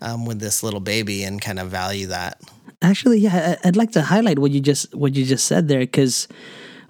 um, 0.00 0.24
with 0.26 0.40
this 0.40 0.62
little 0.62 0.80
baby 0.80 1.22
and 1.24 1.40
kind 1.40 1.58
of 1.58 1.68
value 1.70 2.06
that. 2.08 2.40
Actually, 2.82 3.20
yeah, 3.20 3.56
I'd 3.64 3.76
like 3.76 3.92
to 3.92 4.02
highlight 4.02 4.38
what 4.38 4.50
you 4.50 4.60
just 4.60 4.94
what 4.94 5.14
you 5.14 5.24
just 5.24 5.46
said 5.46 5.68
there 5.68 5.80
because 5.80 6.28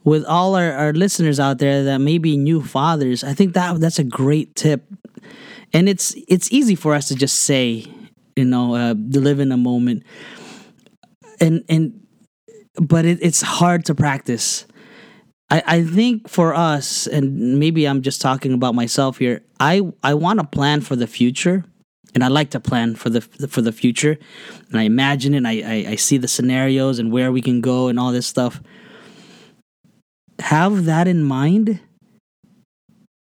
with 0.05 0.25
all 0.25 0.55
our, 0.55 0.72
our 0.72 0.92
listeners 0.92 1.40
out 1.40 1.59
there 1.59 1.85
that 1.85 1.99
may 1.99 2.18
be 2.18 2.37
new 2.37 2.62
fathers, 2.62 3.25
I 3.25 3.35
think 3.35 3.55
that 3.55 3.81
that's 3.81 3.99
a 3.99 4.05
great 4.05 4.55
tip, 4.55 4.85
and 5.72 5.88
it's 5.88 6.14
it's 6.29 6.51
easy 6.53 6.75
for 6.75 6.94
us 6.94 7.09
to 7.09 7.14
just 7.14 7.42
say, 7.42 7.87
you 8.37 8.44
know, 8.44 8.75
uh, 8.75 8.94
live 8.94 9.40
in 9.40 9.53
a 9.53 9.57
moment, 9.57 10.03
and 11.40 11.64
and 11.68 12.07
but 12.75 13.05
it, 13.05 13.18
it's 13.22 13.42
hard 13.42 13.85
to 13.87 13.94
practice. 13.94 14.66
I, 15.51 15.62
I 15.66 15.85
think 15.85 16.29
for 16.29 16.55
us, 16.55 17.07
and 17.07 17.59
maybe 17.59 17.87
I'm 17.87 18.03
just 18.03 18.20
talking 18.20 18.53
about 18.53 18.75
myself 18.75 19.18
here. 19.18 19.42
I 19.61 19.83
I 20.03 20.14
want 20.14 20.40
to 20.40 20.46
plan 20.46 20.81
for 20.81 20.96
the 20.96 21.07
future, 21.07 21.64
and 22.14 22.25
I 22.25 22.29
like 22.29 22.51
to 22.51 22.61
plan 22.61 22.95
for 22.95 23.11
the 23.11 23.21
for 23.21 23.61
the 23.61 23.73
future, 23.73 24.19
and 24.71 24.81
I 24.81 24.85
imagine 24.85 25.35
it. 25.35 25.38
And 25.38 25.49
I, 25.49 25.53
I 25.61 25.90
I 25.90 25.97
see 25.97 26.16
the 26.16 26.29
scenarios 26.29 26.99
and 26.99 27.12
where 27.12 27.31
we 27.31 27.42
can 27.42 27.61
go 27.61 27.88
and 27.88 27.99
all 27.99 28.12
this 28.12 28.27
stuff. 28.27 28.61
Have 30.40 30.85
that 30.85 31.09
in 31.09 31.23
mind, 31.23 31.81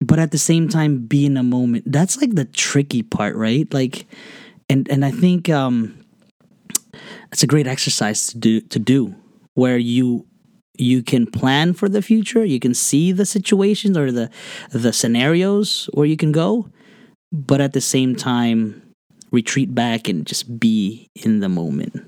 but 0.00 0.18
at 0.18 0.30
the 0.30 0.38
same 0.38 0.68
time, 0.68 1.06
be 1.06 1.26
in 1.26 1.36
a 1.36 1.42
moment. 1.42 1.84
That's 1.86 2.20
like 2.20 2.34
the 2.34 2.44
tricky 2.44 3.02
part, 3.02 3.36
right? 3.36 3.72
Like, 3.72 4.06
and 4.68 4.88
and 4.90 5.04
I 5.04 5.10
think 5.10 5.48
um, 5.48 6.04
it's 7.32 7.42
a 7.42 7.46
great 7.46 7.66
exercise 7.66 8.26
to 8.28 8.38
do 8.38 8.60
to 8.60 8.78
do 8.78 9.14
where 9.54 9.78
you 9.78 10.26
you 10.78 11.02
can 11.02 11.26
plan 11.26 11.74
for 11.74 11.88
the 11.88 12.00
future 12.00 12.44
you 12.44 12.58
can 12.58 12.72
see 12.72 13.12
the 13.12 13.26
situations 13.26 13.96
or 13.96 14.10
the 14.10 14.30
the 14.70 14.92
scenarios 14.92 15.90
where 15.92 16.06
you 16.06 16.16
can 16.16 16.32
go 16.32 16.70
but 17.32 17.60
at 17.60 17.72
the 17.72 17.80
same 17.80 18.14
time 18.16 18.82
retreat 19.30 19.74
back 19.74 20.08
and 20.08 20.26
just 20.26 20.58
be 20.58 21.08
in 21.14 21.40
the 21.40 21.48
moment 21.48 22.02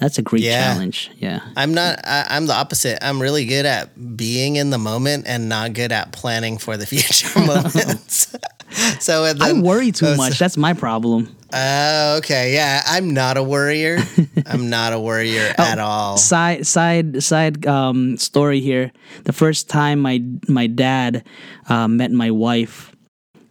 that's 0.00 0.18
a 0.18 0.22
great 0.22 0.42
Yeah. 0.42 0.72
challenge 0.72 1.10
yeah 1.18 1.40
I'm 1.56 1.72
not. 1.74 2.00
I, 2.04 2.26
I'm 2.30 2.46
the 2.46 2.54
opposite. 2.54 2.98
I'm 3.02 3.22
really 3.22 3.44
good 3.46 3.64
at 3.64 4.16
being 4.16 4.56
in 4.56 4.70
the 4.70 4.78
moment 4.78 5.24
and 5.28 5.48
not 5.48 5.72
good 5.72 5.92
at 5.92 6.10
planning 6.12 6.58
for 6.58 6.76
the 6.76 6.84
future 6.92 7.28
moments. 7.46 8.34
so 8.98 9.24
and 9.24 9.40
i 9.40 9.52
then, 9.52 9.62
worry 9.62 9.92
too 9.92 10.06
uh, 10.06 10.16
much 10.16 10.38
that's 10.38 10.56
my 10.56 10.72
problem 10.74 11.34
Oh, 11.56 12.16
okay. 12.18 12.52
Yeah, 12.52 12.82
I'm 12.84 13.14
not 13.14 13.36
a 13.36 13.42
worrier. 13.44 14.00
I'm 14.44 14.70
not 14.70 14.92
a 14.92 14.98
worrier 14.98 15.54
Oh, 15.56 15.62
at 15.62 15.78
all. 15.78 16.16
side 16.16 16.66
side 16.66 17.22
side 17.22 17.64
um, 17.64 18.16
story 18.16 18.58
here. 18.58 18.90
The 19.22 19.32
first 19.32 19.68
time 19.70 20.00
my 20.00 20.20
my 20.48 20.66
dad 20.66 21.22
uh, 21.68 21.86
met 21.86 22.10
my 22.10 22.32
wife, 22.32 22.90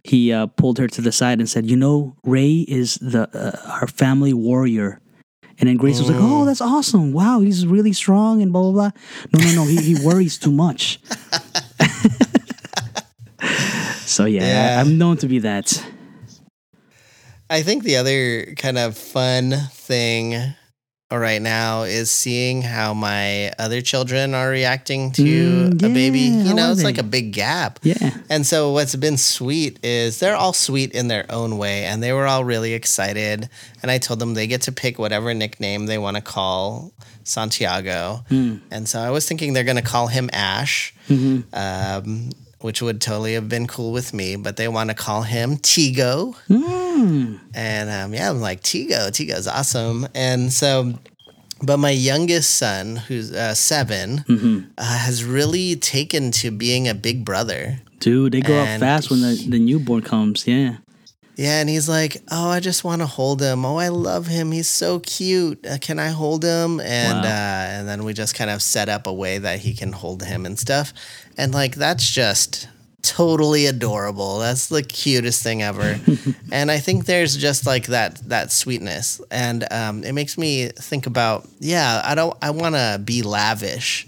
he 0.03 0.33
uh, 0.33 0.47
pulled 0.47 0.77
her 0.79 0.87
to 0.87 1.01
the 1.01 1.11
side 1.11 1.39
and 1.39 1.49
said, 1.49 1.69
"You 1.69 1.75
know, 1.77 2.15
Ray 2.23 2.65
is 2.67 2.95
the 2.95 3.29
uh, 3.33 3.71
our 3.81 3.87
family 3.87 4.33
warrior." 4.33 4.99
And 5.59 5.69
then 5.69 5.77
Grace 5.77 5.99
was 5.99 6.09
like, 6.09 6.19
"Oh, 6.19 6.45
that's 6.45 6.61
awesome! 6.61 7.13
Wow, 7.13 7.39
he's 7.41 7.65
really 7.65 7.93
strong 7.93 8.41
and 8.41 8.51
blah 8.51 8.61
blah 8.63 8.71
blah." 8.71 8.91
No, 9.33 9.39
no, 9.45 9.55
no, 9.63 9.65
he, 9.65 9.77
he 9.93 10.05
worries 10.05 10.37
too 10.37 10.51
much. 10.51 10.99
so 14.05 14.25
yeah, 14.25 14.41
Yeah. 14.41 14.81
I'm 14.81 14.97
known 14.97 15.17
to 15.17 15.27
be 15.27 15.39
that. 15.39 15.85
I 17.49 17.61
think 17.61 17.83
the 17.83 17.97
other 17.97 18.53
kind 18.55 18.77
of 18.77 18.97
fun 18.97 19.53
thing 19.71 20.55
right 21.19 21.41
now 21.41 21.84
is 21.84 22.10
seeing 22.12 22.62
how 22.62 22.93
my 22.93 23.52
other 23.60 23.82
children 23.82 24.34
are 24.34 24.49
reacting 24.49 25.12
to 25.13 25.23
Mm, 25.23 25.84
a 25.84 25.89
baby. 25.89 26.19
You 26.19 26.54
know, 26.54 26.71
it's 26.71 26.84
like 26.84 26.97
a 26.97 27.04
big 27.04 27.34
gap. 27.34 27.80
Yeah, 27.84 28.12
And 28.30 28.45
so 28.45 28.71
what's 28.71 28.95
been 28.95 29.17
sweet 29.17 29.80
is 29.84 30.19
they're 30.19 30.36
all 30.36 30.54
sweet 30.54 30.91
in 30.91 31.08
their 31.08 31.26
own 31.30 31.58
way 31.58 31.86
and 31.86 32.02
they 32.02 32.13
were 32.13 32.26
all 32.28 32.43
really 32.43 32.73
excited 32.73 33.49
and 33.82 33.91
I 33.91 33.97
told 33.97 34.19
them 34.19 34.34
they 34.34 34.47
get 34.47 34.62
to 34.63 34.71
pick 34.71 34.99
whatever 34.99 35.34
nickname 35.34 35.86
they 35.86 35.97
want 35.97 36.15
to 36.17 36.21
call 36.21 36.93
Santiago. 37.23 38.23
Hmm. 38.30 38.58
And 38.71 38.88
so 38.88 38.99
I 38.99 39.10
was 39.10 39.28
thinking 39.28 39.54
they're 39.54 39.63
going 39.63 39.78
to 39.78 39.82
call 39.82 40.08
him 40.08 40.30
Ash. 40.34 40.93
Mm-hmm. 41.10 41.54
Um, 41.54 42.30
which 42.63 42.82
would 42.82 42.99
totally 43.02 43.34
have 43.34 43.47
been 43.49 43.67
cool 43.67 43.91
with 43.91 44.13
me, 44.13 44.36
but 44.36 44.56
they 44.58 44.67
want 44.67 44.89
to 44.89 44.95
call 44.95 45.21
him 45.23 45.58
Tigo. 45.58 46.36
Hmm. 46.47 47.36
And 47.54 47.89
um, 47.89 48.13
yeah, 48.13 48.30
I'm 48.30 48.41
like, 48.41 48.62
Tigo, 48.62 49.10
Tigo's 49.12 49.47
awesome. 49.47 50.08
And 50.15 50.52
so 50.52 50.93
but 51.62 51.78
my 51.78 51.91
youngest 51.91 52.58
son, 52.58 52.97
who's 52.97 53.32
uh, 53.32 53.54
7 53.54 54.26
Mm-hmm. 54.28 54.60
uh, 54.78 54.84
has 54.84 55.23
really 55.23 55.76
taken 55.78 56.32
to 56.32 56.52
being 56.52 56.88
a 56.89 56.93
big 56.93 57.23
brother. 57.23 57.80
Dude, 57.99 58.34
they 58.34 58.41
grow 58.41 58.60
up 58.60 58.80
fast 58.80 59.10
when 59.10 59.21
the, 59.21 59.45
the 59.49 59.60
newborn 59.60 60.02
comes. 60.02 60.45
Yeah. 60.47 60.78
Yeah, 61.36 61.62
and 61.62 61.67
he's 61.67 61.89
like, 61.89 62.17
"Oh, 62.30 62.49
I 62.49 62.60
just 62.60 62.84
want 62.84 63.02
to 63.02 63.08
hold 63.08 63.41
him. 63.41 63.65
Oh, 63.65 63.78
I 63.78 63.88
love 63.88 64.28
him. 64.28 64.52
He's 64.52 64.67
so 64.69 64.99
cute. 64.99 65.65
Uh, 65.65 65.80
can 65.82 65.97
I 65.97 66.10
hold 66.10 66.43
him?" 66.43 66.80
And 66.80 67.23
Wow. 67.23 67.28
uh, 67.28 67.65
and 67.73 67.88
then 67.88 68.04
we 68.04 68.13
just 68.13 68.36
kind 68.36 68.52
of 68.52 68.62
set 68.62 68.88
up 68.88 69.08
a 69.08 69.13
way 69.13 69.39
that 69.39 69.58
he 69.60 69.73
can 69.73 69.93
hold 69.93 70.21
him 70.21 70.45
and 70.45 70.60
stuff. 70.60 70.93
And 71.37 71.53
like 71.53 71.75
that's 71.75 72.09
just 72.09 72.67
totally 73.03 73.65
adorable. 73.65 74.39
That's 74.39 74.67
the 74.67 74.81
cutest 74.81 75.43
thing 75.43 75.61
ever. 75.61 75.99
and 76.51 76.71
I 76.71 76.79
think 76.79 77.05
there's 77.05 77.37
just 77.37 77.67
like 77.67 77.87
that 77.87 78.17
that 78.29 78.51
sweetness, 78.51 79.21
and 79.29 79.65
um, 79.71 80.03
it 80.03 80.13
makes 80.13 80.37
me 80.37 80.69
think 80.69 81.05
about 81.05 81.47
yeah. 81.59 82.01
I 82.03 82.15
don't. 82.15 82.35
I 82.41 82.49
want 82.49 82.75
to 82.75 82.99
be 83.03 83.21
lavish 83.21 84.07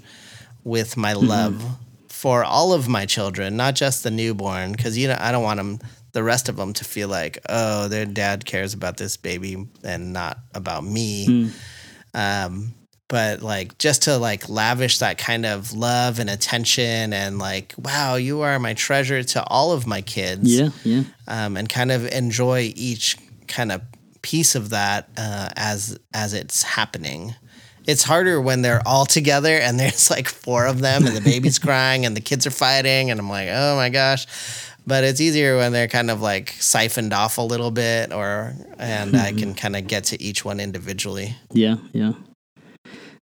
with 0.63 0.97
my 0.97 1.13
love 1.13 1.63
for 2.07 2.43
all 2.43 2.73
of 2.73 2.87
my 2.87 3.05
children, 3.05 3.55
not 3.55 3.75
just 3.75 4.03
the 4.03 4.11
newborn, 4.11 4.71
because 4.71 4.97
you 4.97 5.07
know 5.07 5.17
I 5.19 5.31
don't 5.31 5.43
want 5.43 5.57
them, 5.57 5.79
the 6.13 6.23
rest 6.23 6.49
of 6.49 6.55
them, 6.55 6.73
to 6.73 6.83
feel 6.83 7.07
like 7.07 7.37
oh 7.49 7.87
their 7.87 8.05
dad 8.05 8.45
cares 8.45 8.73
about 8.73 8.97
this 8.97 9.17
baby 9.17 9.67
and 9.83 10.13
not 10.13 10.39
about 10.53 10.83
me. 10.83 11.51
Um, 12.13 12.73
but 13.07 13.41
like 13.41 13.77
just 13.77 14.03
to 14.03 14.17
like 14.17 14.49
lavish 14.49 14.97
that 14.99 15.17
kind 15.17 15.45
of 15.45 15.73
love 15.73 16.19
and 16.19 16.29
attention 16.29 17.13
and 17.13 17.37
like 17.39 17.73
wow 17.77 18.15
you 18.15 18.41
are 18.41 18.57
my 18.59 18.73
treasure 18.73 19.21
to 19.23 19.43
all 19.45 19.71
of 19.71 19.85
my 19.85 20.01
kids 20.01 20.57
Yeah. 20.59 20.69
Yeah. 20.83 21.03
um, 21.27 21.55
and 21.57 21.69
kind 21.69 21.91
of 21.91 22.07
enjoy 22.07 22.71
each 22.75 23.17
kind 23.47 23.71
of 23.71 23.81
piece 24.23 24.55
of 24.55 24.71
that 24.71 25.07
uh, 25.17 25.49
as 25.55 25.99
as 26.13 26.33
it's 26.33 26.63
happening. 26.63 27.35
It's 27.87 28.01
harder 28.01 28.41
when 28.41 28.63
they're 28.63 28.81
all 28.87 29.05
together 29.05 29.55
and 29.55 29.79
there's 29.81 30.09
like 30.09 30.27
four 30.27 30.65
of 30.65 30.81
them 30.81 31.05
and 31.05 31.15
the 31.15 31.21
baby's 31.21 31.59
crying 31.67 32.07
and 32.07 32.17
the 32.17 32.21
kids 32.21 32.47
are 32.47 32.51
fighting 32.51 33.11
and 33.11 33.19
I'm 33.19 33.29
like, 33.29 33.49
oh 33.51 33.75
my 33.75 33.89
gosh. 33.89 34.25
But 34.87 35.03
it's 35.03 35.21
easier 35.21 35.57
when 35.57 35.71
they're 35.71 35.87
kind 35.87 36.09
of 36.09 36.21
like 36.21 36.49
siphoned 36.59 37.13
off 37.13 37.37
a 37.37 37.41
little 37.41 37.69
bit 37.69 38.11
or 38.11 38.55
and 38.79 39.15
I 39.15 39.31
can 39.33 39.53
kind 39.53 39.75
of 39.75 39.85
get 39.85 40.05
to 40.05 40.21
each 40.21 40.43
one 40.43 40.59
individually. 40.59 41.35
Yeah, 41.53 41.75
yeah. 41.93 42.13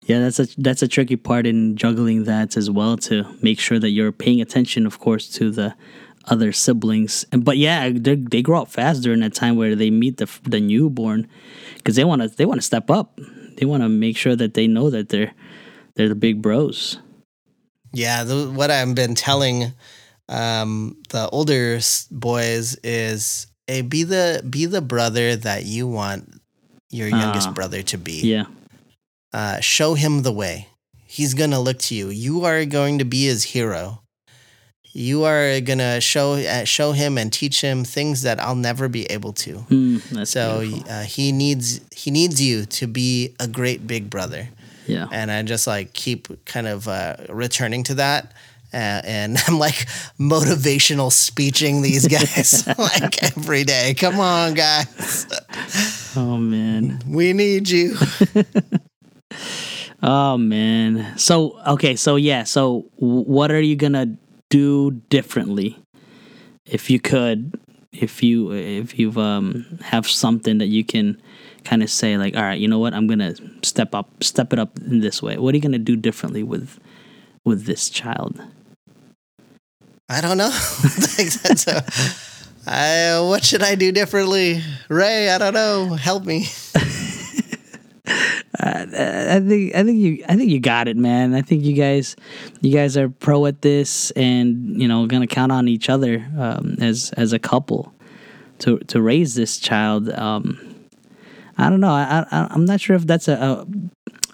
Yeah, 0.07 0.21
that's 0.21 0.39
a 0.39 0.47
that's 0.59 0.83
a 0.83 0.89
tricky 0.89 1.17
part 1.17 1.47
in 1.47 1.77
juggling 1.77 2.25
that 2.25 2.57
as 2.57 2.71
well 2.71 2.97
to 3.09 3.25
make 3.43 3.59
sure 3.59 3.79
that 3.79 3.91
you're 3.91 4.13
paying 4.13 4.41
attention, 4.41 4.87
of 4.87 4.99
course, 4.99 5.29
to 5.35 5.51
the 5.51 5.75
other 6.27 6.53
siblings. 6.53 7.27
And 7.33 7.45
but 7.45 7.57
yeah, 7.59 7.91
they 7.91 8.15
they 8.15 8.41
grow 8.43 8.63
up 8.63 8.69
fast 8.69 9.03
during 9.03 9.21
that 9.21 9.35
time 9.35 9.57
where 9.57 9.75
they 9.75 9.91
meet 9.91 10.19
the 10.19 10.29
the 10.45 10.61
newborn 10.61 11.27
because 11.77 11.97
they 11.97 12.05
want 12.05 12.23
to 12.23 12.29
they 12.29 12.47
want 12.47 12.59
to 12.61 12.67
step 12.67 12.89
up. 12.91 13.19
They 13.59 13.67
want 13.67 13.83
to 13.83 13.89
make 13.89 14.17
sure 14.17 14.37
that 14.37 14.55
they 14.55 14.67
know 14.69 14.91
that 14.91 15.09
they're 15.09 15.33
they're 15.97 16.09
the 16.09 16.15
big 16.15 16.41
bros. 16.41 16.99
Yeah, 17.93 18.25
the, 18.25 18.51
what 18.51 18.71
I've 18.71 18.95
been 18.95 19.15
telling 19.15 19.73
um, 20.29 20.97
the 21.11 21.29
older 21.31 21.79
boys 22.11 22.77
is, 22.85 23.47
hey, 23.67 23.81
be 23.83 24.05
the 24.05 24.43
be 24.49 24.67
the 24.67 24.83
brother 24.83 25.35
that 25.37 25.65
you 25.65 25.89
want 25.89 26.41
your 26.91 27.09
youngest 27.09 27.49
Ah. 27.49 27.53
brother 27.53 27.83
to 27.83 27.97
be. 27.99 28.21
Yeah, 28.23 28.45
Uh, 29.37 29.61
show 29.61 29.93
him 29.95 30.23
the 30.23 30.33
way. 30.33 30.69
He's 31.07 31.35
gonna 31.35 31.61
look 31.61 31.79
to 31.89 31.95
you. 31.95 32.09
You 32.09 32.45
are 32.49 32.65
going 32.65 32.99
to 33.01 33.05
be 33.05 33.27
his 33.27 33.43
hero. 33.55 34.01
You 34.95 35.25
are 35.25 35.61
gonna 35.61 36.01
show 36.01 36.35
uh, 36.41 36.65
show 36.65 36.93
him 36.93 37.19
and 37.19 37.31
teach 37.31 37.61
him 37.61 37.85
things 37.85 38.23
that 38.23 38.41
I'll 38.41 38.55
never 38.71 38.89
be 38.89 39.05
able 39.17 39.35
to. 39.45 39.53
Mm, 39.69 40.27
So 40.27 40.43
uh, 40.89 41.03
he 41.05 41.33
needs 41.33 41.81
he 41.95 42.11
needs 42.11 42.41
you 42.41 42.65
to 42.81 42.87
be 42.87 43.35
a 43.39 43.47
great 43.47 43.87
big 43.87 44.09
brother 44.09 44.49
yeah. 44.87 45.07
and 45.13 45.31
I 45.31 45.43
just 45.43 45.67
like 45.67 45.93
keep 45.93 46.29
kind 46.47 46.67
of 46.67 46.89
uh, 46.89 47.17
returning 47.29 47.83
to 47.85 47.95
that. 47.97 48.33
Uh, 48.73 49.01
and 49.05 49.37
I'm 49.47 49.59
like 49.59 49.87
motivational 50.19 51.13
speeching 51.13 51.83
these 51.83 52.09
guys 52.09 52.67
like 52.79 53.23
every 53.23 53.65
day. 53.65 53.93
Come 53.95 54.19
on, 54.19 54.55
guys, 54.55 55.27
Oh 56.17 56.39
man. 56.39 57.01
we 57.07 57.33
need 57.35 57.69
you. 57.69 57.97
Oh 60.03 60.37
man. 60.37 61.17
So 61.19 61.59
okay, 61.67 61.97
so 61.97 62.17
yeah, 62.17 62.45
so 62.45 62.87
what 62.97 63.51
are 63.51 63.61
you 63.61 63.77
gonna 63.77 64.17
do 64.49 64.93
differently 65.09 65.79
if 66.67 66.91
you 66.91 67.01
could 67.01 67.59
if 67.93 68.23
you 68.23 68.53
if 68.53 68.99
you've 68.99 69.19
um 69.19 69.65
have 69.83 70.07
something 70.07 70.59
that 70.59 70.67
you 70.67 70.85
can 70.85 71.21
kind 71.65 71.83
of 71.83 71.91
say 71.91 72.17
like 72.17 72.37
all 72.37 72.43
right 72.43 72.61
you 72.61 72.69
know 72.69 72.79
what 72.79 72.95
i'm 72.95 73.07
gonna 73.07 73.35
step 73.63 73.95
up 73.95 74.09
step 74.23 74.53
it 74.53 74.59
up 74.59 74.79
in 74.79 75.01
this 75.01 75.21
way 75.21 75.37
what 75.37 75.53
are 75.53 75.57
you 75.57 75.63
gonna 75.63 75.79
do 75.79 75.97
differently 75.97 76.43
with 76.43 76.79
with 77.45 77.65
this 77.67 77.91
child 77.91 78.41
I 80.09 80.21
don't 80.21 80.39
know. 80.39 80.51
I, 82.67 83.21
what 83.21 83.45
should 83.45 83.63
I 83.65 83.75
do 83.75 83.91
differently, 83.91 84.63
Ray? 84.89 85.31
I 85.31 85.39
don't 85.39 85.55
know. 85.55 85.95
Help 85.95 86.25
me. 86.25 86.47
I 88.67 89.41
think 89.41 89.75
I 89.75 89.85
think 89.85 89.99
you 89.99 90.25
I 90.29 90.37
think 90.37 90.51
you 90.51 90.61
got 90.61 90.89
it, 90.89 90.97
man. 90.97 91.35
I 91.35 91.43
think 91.43 91.65
you 91.65 91.75
guys 91.75 92.17
you 92.61 92.73
guys 92.73 92.97
are 92.97 93.09
pro 93.09 93.47
at 93.47 93.63
this, 93.63 94.11
and 94.13 94.81
you 94.81 94.89
know 94.89 95.07
gonna 95.07 95.27
count 95.27 95.53
on 95.53 95.69
each 95.69 95.89
other 95.89 96.27
um, 96.39 96.77
as 96.81 97.13
as 97.17 97.33
a 97.33 97.39
couple 97.39 97.93
to 98.61 98.79
to 98.79 99.01
raise 99.01 99.35
this 99.35 99.59
child. 99.59 100.11
Um, 100.11 100.59
I 101.59 101.71
don't 101.71 101.81
know. 101.81 101.91
I, 101.91 102.27
I 102.31 102.49
I'm 102.51 102.65
not 102.65 102.81
sure 102.81 102.97
if 102.97 103.07
that's 103.07 103.29
a, 103.29 103.35
a 103.35 103.67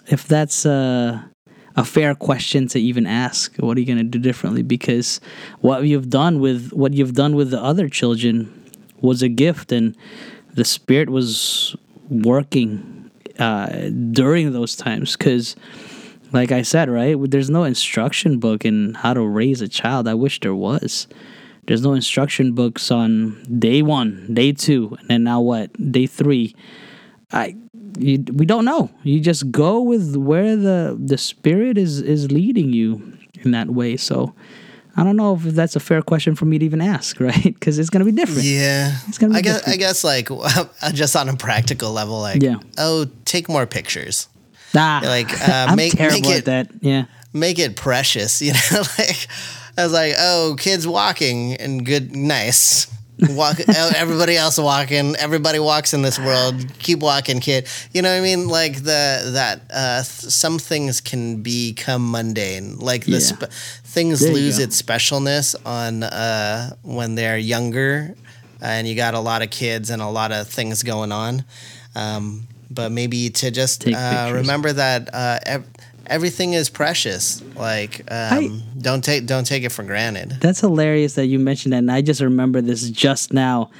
if 0.07 0.27
that's 0.27 0.65
a 0.65 1.29
a 1.75 1.83
fair 1.83 2.15
question 2.15 2.67
to 2.69 2.79
even 2.79 3.07
ask. 3.07 3.55
What 3.57 3.77
are 3.77 3.79
you 3.79 3.85
gonna 3.85 4.03
do 4.03 4.19
differently? 4.19 4.63
Because 4.63 5.19
what 5.61 5.83
you've 5.83 6.09
done 6.09 6.39
with 6.39 6.71
what 6.71 6.93
you've 6.93 7.13
done 7.13 7.35
with 7.35 7.51
the 7.51 7.61
other 7.61 7.89
children 7.89 8.51
was 9.01 9.21
a 9.21 9.29
gift, 9.29 9.71
and 9.71 9.95
the 10.53 10.65
spirit 10.65 11.09
was 11.09 11.75
working 12.09 12.92
uh, 13.39 13.89
during 14.11 14.51
those 14.51 14.75
times. 14.75 15.15
Because, 15.15 15.55
like 16.31 16.51
I 16.51 16.61
said, 16.61 16.89
right, 16.89 17.15
there's 17.29 17.49
no 17.49 17.63
instruction 17.63 18.39
book 18.39 18.65
in 18.65 18.93
how 18.95 19.13
to 19.13 19.21
raise 19.21 19.61
a 19.61 19.67
child. 19.67 20.07
I 20.07 20.13
wish 20.13 20.39
there 20.39 20.55
was. 20.55 21.07
There's 21.65 21.81
no 21.81 21.93
instruction 21.93 22.53
books 22.53 22.91
on 22.91 23.41
day 23.59 23.81
one, 23.81 24.33
day 24.33 24.51
two, 24.51 24.97
and 24.99 25.09
then 25.09 25.23
now 25.23 25.39
what? 25.39 25.71
Day 25.91 26.07
three. 26.07 26.55
I 27.31 27.55
you, 27.97 28.23
we 28.33 28.45
don't 28.45 28.65
know. 28.65 28.89
You 29.03 29.19
just 29.19 29.51
go 29.51 29.81
with 29.81 30.15
where 30.15 30.55
the 30.55 30.97
the 30.99 31.17
spirit 31.17 31.77
is 31.77 32.01
is 32.01 32.31
leading 32.31 32.73
you 32.73 33.17
in 33.41 33.51
that 33.51 33.69
way. 33.69 33.97
So 33.97 34.33
I 34.95 35.03
don't 35.03 35.15
know 35.15 35.33
if 35.35 35.41
that's 35.41 35.75
a 35.75 35.79
fair 35.79 36.01
question 36.01 36.35
for 36.35 36.45
me 36.45 36.59
to 36.59 36.65
even 36.65 36.79
ask, 36.81 37.19
right? 37.29 37.43
Because 37.43 37.79
it's 37.79 37.89
gonna 37.89 38.05
be 38.05 38.11
different. 38.11 38.43
Yeah, 38.43 38.95
It's 39.07 39.17
gonna 39.17 39.33
be 39.33 39.39
I 39.39 39.41
guess. 39.41 39.57
different. 39.57 39.73
I 39.75 39.77
guess 39.77 40.03
like 40.03 40.29
just 40.93 41.15
on 41.15 41.29
a 41.29 41.35
practical 41.35 41.91
level, 41.91 42.19
like 42.19 42.41
Yeah. 42.43 42.57
oh, 42.77 43.07
take 43.25 43.49
more 43.49 43.65
pictures. 43.65 44.27
Ah, 44.75 45.01
Like, 45.03 45.31
uh, 45.49 45.67
I'm 45.69 45.75
make- 45.75 45.93
terrible 45.93 46.21
make 46.21 46.25
at 46.31 46.37
it- 46.37 46.45
that. 46.45 46.69
Yeah. 46.81 47.05
make 47.33 47.59
it 47.59 47.75
precious, 47.75 48.41
you 48.41 48.53
know. 48.53 48.83
like 48.99 49.27
I 49.77 49.83
was 49.83 49.93
like, 49.93 50.13
oh, 50.19 50.55
kids 50.59 50.87
walking 50.87 51.53
and 51.55 51.83
good, 51.85 52.15
nice. 52.15 52.87
Walk, 53.19 53.59
everybody 53.69 54.35
else 54.35 54.57
walking. 54.57 55.15
Everybody 55.15 55.59
walks 55.59 55.93
in 55.93 56.01
this 56.01 56.17
world. 56.17 56.55
Keep 56.79 56.99
walking, 56.99 57.39
kid. 57.39 57.67
You 57.93 58.01
know 58.01 58.11
what 58.11 58.17
I 58.17 58.21
mean? 58.21 58.47
Like 58.47 58.77
the 58.77 59.31
that 59.33 59.61
uh, 59.71 59.97
th- 59.97 60.05
some 60.33 60.57
things 60.57 60.99
can 60.99 61.43
become 61.43 62.09
mundane. 62.11 62.79
Like 62.79 63.05
the 63.05 63.11
Yeah. 63.13 63.19
sp- 63.21 63.51
things 63.83 64.19
There 64.19 64.33
lose 64.33 64.57
its 64.57 64.81
specialness 64.81 65.55
on 65.65 66.01
uh, 66.03 66.75
when 66.81 67.13
they're 67.15 67.37
younger, 67.37 68.15
and 68.61 68.87
you 68.87 68.95
got 68.95 69.13
a 69.13 69.19
lot 69.19 69.43
of 69.43 69.51
kids 69.51 69.91
and 69.91 70.01
a 70.01 70.09
lot 70.09 70.31
of 70.31 70.47
things 70.47 70.81
going 70.81 71.11
on. 71.11 71.45
Um, 71.95 72.47
but 72.71 72.91
maybe 72.91 73.29
to 73.29 73.51
just 73.51 73.87
uh, 73.87 74.31
remember 74.33 74.73
that 74.73 75.09
uh, 75.13 75.39
ev- 75.45 75.67
everything 76.07 76.53
is 76.53 76.69
precious. 76.69 77.41
Like 77.55 78.01
um, 78.11 78.63
don't 78.79 79.03
take 79.03 79.25
don't 79.25 79.45
take 79.45 79.63
it 79.63 79.71
for 79.71 79.83
granted. 79.83 80.37
That's 80.41 80.59
hilarious 80.59 81.15
that 81.15 81.27
you 81.27 81.39
mentioned 81.39 81.73
that, 81.73 81.79
and 81.79 81.91
I 81.91 82.01
just 82.01 82.21
remember 82.21 82.61
this 82.61 82.89
just 82.89 83.33
now. 83.33 83.71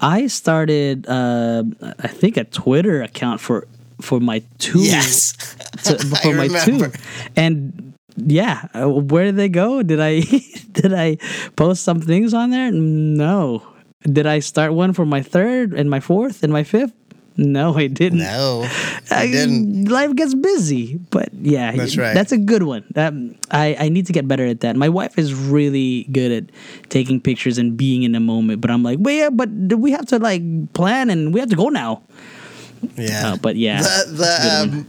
I 0.00 0.26
started, 0.26 1.06
uh, 1.08 1.62
I 2.00 2.08
think, 2.08 2.36
a 2.36 2.44
Twitter 2.44 3.02
account 3.02 3.40
for 3.40 3.66
for 4.00 4.20
my 4.20 4.42
two. 4.58 4.80
Yes, 4.80 5.32
to, 5.84 5.98
for 6.22 6.34
my 6.34 6.48
two, 6.48 6.92
and 7.36 7.94
yeah, 8.16 8.66
where 8.74 9.24
did 9.24 9.36
they 9.36 9.48
go? 9.48 9.82
Did 9.82 10.00
I 10.00 10.20
did 10.72 10.92
I 10.92 11.16
post 11.56 11.84
some 11.84 12.00
things 12.00 12.34
on 12.34 12.50
there? 12.50 12.70
No. 12.70 13.62
Did 14.04 14.26
I 14.26 14.40
start 14.40 14.72
one 14.72 14.92
for 14.94 15.06
my 15.06 15.22
third 15.22 15.72
and 15.72 15.88
my 15.88 16.00
fourth 16.00 16.42
and 16.42 16.52
my 16.52 16.64
fifth? 16.64 16.92
No, 17.36 17.74
I 17.74 17.86
didn't. 17.88 18.18
no, 18.20 18.68
I 19.10 19.26
didn't. 19.26 19.88
Life 19.88 20.14
gets 20.16 20.34
busy, 20.34 20.98
but 21.10 21.32
yeah, 21.32 21.72
That's 21.72 21.96
right. 21.96 22.12
That's 22.14 22.30
a 22.32 22.36
good 22.38 22.62
one. 22.62 22.84
Um, 22.94 23.36
I 23.50 23.76
I 23.80 23.88
need 23.88 24.06
to 24.06 24.12
get 24.12 24.28
better 24.28 24.44
at 24.46 24.60
that. 24.60 24.76
My 24.76 24.88
wife 24.88 25.18
is 25.18 25.32
really 25.32 26.04
good 26.12 26.30
at 26.32 26.44
taking 26.90 27.20
pictures 27.20 27.56
and 27.56 27.76
being 27.76 28.02
in 28.04 28.12
the 28.12 28.20
moment, 28.20 28.60
but 28.60 28.70
I'm 28.70 28.82
like, 28.82 28.98
well, 29.00 29.14
yeah, 29.14 29.30
but 29.30 29.48
do 29.68 29.76
we 29.76 29.92
have 29.92 30.06
to 30.12 30.18
like 30.18 30.42
plan 30.74 31.08
and 31.10 31.32
we 31.32 31.40
have 31.40 31.48
to 31.50 31.56
go 31.56 31.68
now. 31.68 32.02
Yeah, 32.98 33.32
Uh, 33.32 33.36
but 33.40 33.56
yeah, 33.56 33.80
the 33.80 33.88
that's 33.88 34.04
a 34.04 34.42
good 34.68 34.72
the 34.72 34.76
um, 34.76 34.86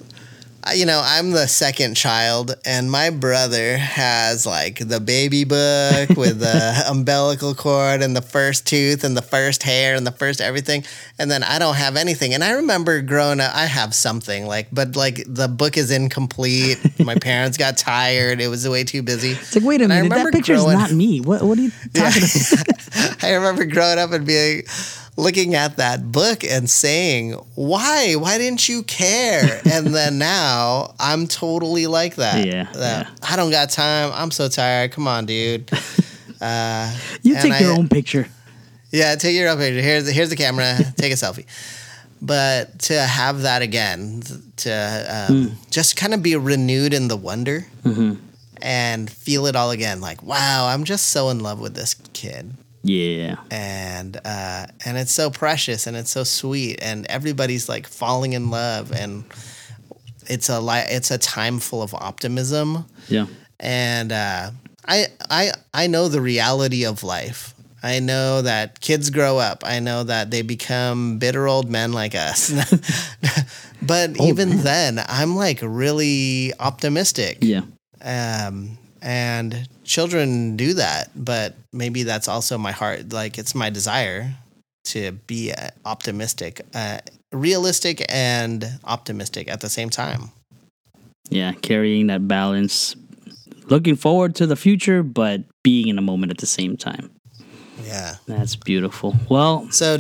you 0.76 0.86
know, 0.86 1.02
I'm 1.04 1.32
the 1.32 1.48
second 1.48 1.96
child, 1.96 2.56
and 2.66 2.90
my 2.90 3.10
brother 3.10 3.78
has 3.78 4.46
like 4.46 4.80
the 4.80 5.00
baby 5.00 5.44
book 5.44 6.10
with 6.18 6.40
the 6.40 6.84
umbilical 6.88 7.54
cord 7.54 8.02
and 8.02 8.16
the 8.16 8.22
first 8.22 8.66
tooth 8.66 9.04
and 9.04 9.16
the 9.18 9.22
first 9.22 9.64
hair 9.64 9.96
and 9.96 10.06
the 10.08 10.12
first 10.12 10.40
everything. 10.42 10.84
And 11.20 11.30
then 11.30 11.44
I 11.44 11.60
don't 11.60 11.76
have 11.76 11.96
anything. 11.96 12.34
And 12.34 12.44
I 12.44 12.52
remember 12.52 13.02
growing 13.02 13.40
up, 13.40 13.54
I 13.56 13.66
have 13.66 13.94
something 13.94 14.46
like, 14.48 14.68
but 14.72 14.96
like 14.96 15.24
the 15.28 15.48
book 15.48 15.78
is 15.78 15.92
incomplete. 15.92 16.80
my 17.06 17.16
parents 17.16 17.58
got 17.58 17.78
tired. 17.78 18.40
It 18.40 18.48
was 18.48 18.68
way 18.68 18.84
too 18.84 19.02
busy. 19.04 19.32
It's 19.32 19.56
like, 19.56 19.64
wait 19.66 19.82
a 19.82 19.86
And 19.86 19.90
minute, 19.90 20.10
that 20.10 20.16
remember 20.16 20.32
picture 20.32 20.56
growing- 20.56 20.78
not 20.78 20.92
me. 20.92 21.20
What 21.20 21.42
what 21.44 21.58
are 21.58 21.62
you 21.62 21.72
talking 21.94 22.24
about? 22.24 23.24
I 23.24 23.34
remember 23.34 23.66
growing 23.66 24.00
up 24.00 24.12
and 24.12 24.26
being 24.26 24.64
looking 25.16 25.56
at 25.56 25.78
that 25.78 26.12
book 26.12 26.44
and 26.44 26.70
saying, 26.70 27.34
"Why? 27.56 28.14
Why 28.14 28.38
didn't 28.38 28.68
you 28.68 28.84
care?" 28.84 29.62
and 29.72 29.88
then 29.88 30.18
now 30.18 30.94
I'm 31.00 31.28
totally 31.28 31.88
like 31.88 32.16
that. 32.16 32.46
Yeah, 32.46 32.64
That, 32.74 33.08
yeah. 33.08 33.16
I 33.30 33.36
don't 33.36 33.52
got 33.52 33.70
time. 33.70 34.12
I'm 34.14 34.32
so 34.32 34.48
tired. 34.50 34.92
Come 34.92 35.08
on, 35.08 35.26
dude. 35.26 35.70
Uh, 36.42 36.94
You 37.22 37.36
take 37.36 37.58
your 37.62 37.72
I- 37.74 37.78
own 37.78 37.88
picture. 37.88 38.28
yeah, 38.92 39.16
take 39.16 39.34
your 39.34 39.48
own 39.48 39.58
picture. 39.60 39.82
Here's 39.82 40.10
here's 40.12 40.30
the 40.30 40.36
camera. 40.36 40.76
Take 40.98 41.14
a 41.14 41.16
selfie. 41.16 41.46
But 42.22 42.80
to 42.80 43.00
have 43.00 43.44
that 43.44 43.62
again, 43.62 44.22
to 44.58 45.26
um, 45.30 45.48
Hmm. 45.48 45.54
just 45.72 45.96
kind 45.96 46.14
of 46.14 46.22
be 46.22 46.36
renewed 46.36 46.94
in 46.94 47.08
the 47.08 47.16
wonder 47.16 47.66
Mm-hmm. 47.86 48.16
and 48.62 49.10
feel 49.10 49.46
it 49.46 49.56
all 49.56 49.72
again, 49.72 50.02
like 50.02 50.22
wow, 50.22 50.68
I'm 50.68 50.84
just 50.84 51.12
so 51.12 51.30
in 51.30 51.40
love 51.40 51.62
with 51.62 51.76
this 51.76 51.96
kid 52.12 52.52
Yeah. 52.84 53.38
and 53.50 54.18
uh, 54.26 54.68
and 54.86 54.98
it's 54.98 55.12
so 55.14 55.30
precious 55.30 55.88
and 55.88 55.96
it's 55.96 56.12
so 56.12 56.24
sweet 56.24 56.80
and 56.82 57.06
everybody's 57.08 57.70
like 57.70 57.88
falling 57.88 58.34
in 58.34 58.50
love 58.52 58.92
and 58.92 59.24
it's 60.28 60.50
a 60.50 60.60
li- 60.60 60.88
it's 60.90 61.10
a 61.12 61.18
time 61.18 61.60
full 61.60 61.82
of 61.82 61.94
optimism 61.94 62.86
Yeah. 63.08 63.28
and 63.60 64.12
uh, 64.12 64.52
I 64.86 65.08
I 65.30 65.52
I 65.74 65.88
know 65.88 66.10
the 66.10 66.20
reality 66.22 66.86
of 66.86 67.04
life. 67.04 67.54
I 67.86 68.00
know 68.00 68.42
that 68.42 68.80
kids 68.80 69.10
grow 69.10 69.38
up. 69.40 69.64
I 69.66 69.80
know 69.80 70.04
that 70.06 70.32
they 70.32 70.42
become 70.42 71.20
bitter 71.20 71.48
old 71.50 71.70
men 71.70 71.92
like 71.92 72.16
us. 72.16 72.50
but 73.82 74.20
even 74.22 74.62
then, 74.64 75.00
I'm 75.08 75.36
like 75.36 75.60
really 75.62 76.54
optimistic 76.60 77.40
Yeah. 77.42 77.62
um, 78.02 78.78
and 79.04 79.68
children 79.84 80.56
do 80.56 80.74
that 80.74 81.10
but 81.16 81.56
maybe 81.74 82.04
that's 82.04 82.28
also 82.28 82.58
my 82.58 82.72
heart 82.72 83.12
like 83.14 83.38
it's 83.38 83.54
my 83.54 83.70
desire 83.70 84.34
to 84.86 85.12
be 85.28 85.52
uh, 85.52 85.70
optimistic 85.86 86.62
uh, 86.74 86.98
realistic 87.32 88.06
and 88.10 88.66
optimistic 88.86 89.48
at 89.50 89.60
the 89.62 89.70
same 89.70 89.90
time 89.90 90.32
Yeah. 91.30 91.54
Carrying 91.62 92.08
that 92.08 92.28
balance. 92.28 92.96
Looking 93.70 93.96
forward 93.96 94.36
to 94.36 94.46
the 94.46 94.56
future, 94.56 95.02
but 95.04 95.42
being 95.64 95.88
in 95.88 95.98
a 95.98 96.02
moment 96.02 96.32
at 96.32 96.38
the 96.38 96.46
same 96.46 96.76
time. 96.78 97.10
yeah 97.88 98.16
That's 98.28 98.56
beautiful. 98.58 99.16
Well, 99.30 99.68
so 99.72 99.98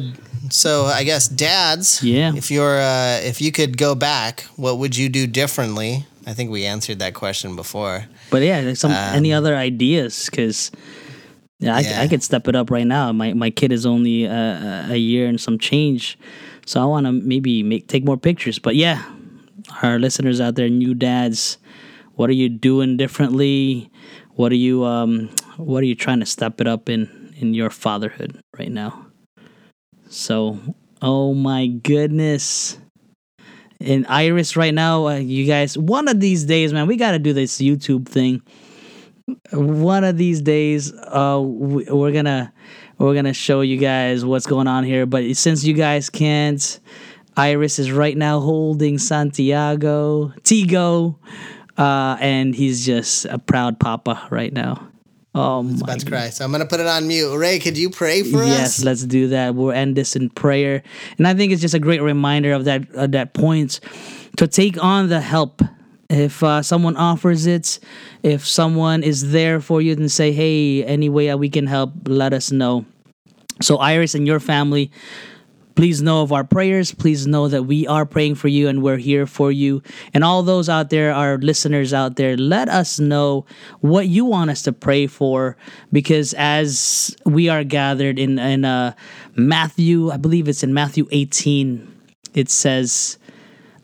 so 0.49 0.83
i 0.85 1.03
guess 1.05 1.29
dads 1.29 2.03
Yeah. 2.03 2.35
if 2.35 2.51
you're 2.51 2.77
uh, 2.81 3.21
if 3.23 3.39
you 3.41 3.51
could 3.51 3.77
go 3.77 3.95
back 3.95 4.41
what 4.57 4.77
would 4.77 4.95
you 4.97 5.07
do 5.09 5.25
differently 5.25 6.05
i 6.27 6.33
think 6.35 6.51
we 6.51 6.65
answered 6.67 6.99
that 6.99 7.13
question 7.13 7.55
before 7.55 8.05
But 8.33 8.41
yeah, 8.41 8.73
some 8.73 8.89
Um, 8.89 9.13
any 9.13 9.29
other 9.29 9.53
ideas? 9.53 10.25
Because 10.25 10.73
yeah, 11.61 11.77
I, 11.77 11.81
Yeah. 11.85 12.01
I 12.01 12.07
could 12.09 12.25
step 12.25 12.49
it 12.49 12.55
up 12.57 12.73
right 12.73 12.87
now. 12.89 13.13
My 13.13 13.37
my 13.37 13.53
kid 13.53 13.69
is 13.71 13.85
only 13.85 14.25
uh, 14.25 14.89
a 14.89 14.97
year 14.97 15.29
and 15.29 15.37
some 15.37 15.61
change, 15.61 16.17
so 16.65 16.81
I 16.81 16.85
want 16.89 17.05
to 17.05 17.13
maybe 17.13 17.61
make 17.61 17.85
take 17.85 18.01
more 18.03 18.17
pictures. 18.17 18.57
But 18.57 18.73
yeah, 18.73 19.05
our 19.85 20.01
listeners 20.01 20.41
out 20.41 20.57
there, 20.57 20.65
new 20.67 20.97
dads, 20.97 21.61
what 22.17 22.33
are 22.33 22.35
you 22.35 22.49
doing 22.49 22.97
differently? 22.97 23.93
What 24.33 24.49
are 24.49 24.57
you 24.57 24.81
um 24.81 25.29
What 25.61 25.85
are 25.85 25.87
you 25.87 25.93
trying 25.95 26.19
to 26.25 26.25
step 26.25 26.57
it 26.57 26.65
up 26.65 26.89
in 26.89 27.05
in 27.37 27.53
your 27.53 27.69
fatherhood 27.69 28.41
right 28.57 28.73
now? 28.73 29.13
So, 30.09 30.57
oh 31.05 31.37
my 31.37 31.67
goodness 31.69 32.81
in 33.83 34.05
Iris 34.05 34.55
right 34.55 34.73
now. 34.73 35.07
Uh, 35.07 35.15
you 35.15 35.45
guys, 35.45 35.77
one 35.77 36.07
of 36.07 36.19
these 36.19 36.45
days, 36.45 36.73
man, 36.73 36.87
we 36.87 36.95
got 36.95 37.11
to 37.11 37.19
do 37.19 37.33
this 37.33 37.59
YouTube 37.59 38.07
thing. 38.07 38.41
One 39.51 40.03
of 40.03 40.17
these 40.17 40.41
days, 40.41 40.93
uh, 40.93 41.41
we, 41.41 41.85
we're 41.85 42.11
gonna 42.11 42.51
we're 42.97 43.13
gonna 43.13 43.33
show 43.33 43.61
you 43.61 43.77
guys 43.77 44.25
what's 44.25 44.45
going 44.45 44.67
on 44.67 44.83
here. 44.83 45.05
But 45.05 45.35
since 45.37 45.63
you 45.63 45.73
guys 45.73 46.09
can't, 46.09 46.79
Iris 47.37 47.79
is 47.79 47.91
right 47.91 48.17
now 48.17 48.39
holding 48.39 48.97
Santiago 48.97 50.33
Tigo, 50.41 51.17
uh, 51.77 52.17
and 52.19 52.53
he's 52.53 52.85
just 52.85 53.25
a 53.25 53.39
proud 53.39 53.79
papa 53.79 54.27
right 54.29 54.51
now. 54.51 54.89
Oh 55.35 55.63
my 55.63 55.79
about 55.81 55.99
to 55.99 56.05
cry 56.05 56.29
so 56.29 56.45
i'm 56.45 56.51
gonna 56.51 56.65
put 56.65 56.79
it 56.79 56.85
on 56.85 57.07
mute 57.07 57.35
ray 57.35 57.57
could 57.57 57.75
you 57.75 57.89
pray 57.89 58.21
for 58.21 58.43
yes, 58.43 58.45
us 58.45 58.59
Yes, 58.59 58.83
let's 58.83 59.03
do 59.03 59.29
that. 59.29 59.55
We'll 59.55 59.71
end 59.71 59.95
this 59.95 60.15
in 60.15 60.29
prayer, 60.29 60.83
and 61.17 61.27
I 61.27 61.33
think 61.33 61.51
it's 61.51 61.61
just 61.61 61.73
a 61.73 61.79
great 61.79 62.01
reminder 62.01 62.53
of 62.53 62.65
that 62.65 62.89
of 62.93 63.11
that 63.11 63.33
point 63.33 63.79
to 64.37 64.47
take 64.47 64.81
on 64.81 65.09
the 65.09 65.21
help. 65.21 65.61
If 66.09 66.43
uh, 66.43 66.61
someone 66.61 66.95
offers 66.97 67.47
it, 67.47 67.79
if 68.21 68.45
someone 68.45 69.01
is 69.01 69.31
there 69.31 69.59
for 69.59 69.81
you 69.81 69.93
and 69.93 70.11
say, 70.11 70.31
"Hey, 70.31 70.83
any 70.83 71.09
way 71.09 71.27
that 71.27 71.39
we 71.39 71.49
can 71.49 71.65
help, 71.65 71.93
let 72.05 72.33
us 72.33 72.51
know." 72.51 72.85
So, 73.61 73.77
Iris 73.77 74.13
and 74.13 74.27
your 74.27 74.39
family, 74.39 74.91
please 75.75 76.01
know 76.01 76.21
of 76.21 76.31
our 76.31 76.43
prayers. 76.43 76.93
Please 76.93 77.25
know 77.27 77.47
that 77.47 77.63
we 77.63 77.87
are 77.87 78.05
praying 78.05 78.35
for 78.35 78.47
you 78.47 78.67
and 78.67 78.81
we're 78.81 78.97
here 78.97 79.25
for 79.25 79.51
you. 79.51 79.81
And 80.13 80.23
all 80.23 80.43
those 80.43 80.69
out 80.69 80.89
there, 80.89 81.13
our 81.13 81.37
listeners 81.37 81.93
out 81.93 82.15
there, 82.15 82.37
let 82.37 82.69
us 82.69 82.99
know 82.99 83.45
what 83.81 84.07
you 84.07 84.25
want 84.25 84.51
us 84.51 84.61
to 84.63 84.73
pray 84.73 85.07
for 85.07 85.57
because 85.91 86.33
as 86.35 87.15
we 87.25 87.49
are 87.49 87.63
gathered 87.63 88.19
in 88.19 88.39
in 88.39 88.65
uh, 88.65 88.93
Matthew, 89.35 90.11
I 90.11 90.17
believe 90.17 90.47
it's 90.47 90.63
in 90.63 90.73
Matthew 90.73 91.07
18, 91.11 91.91
it 92.33 92.49
says, 92.49 93.17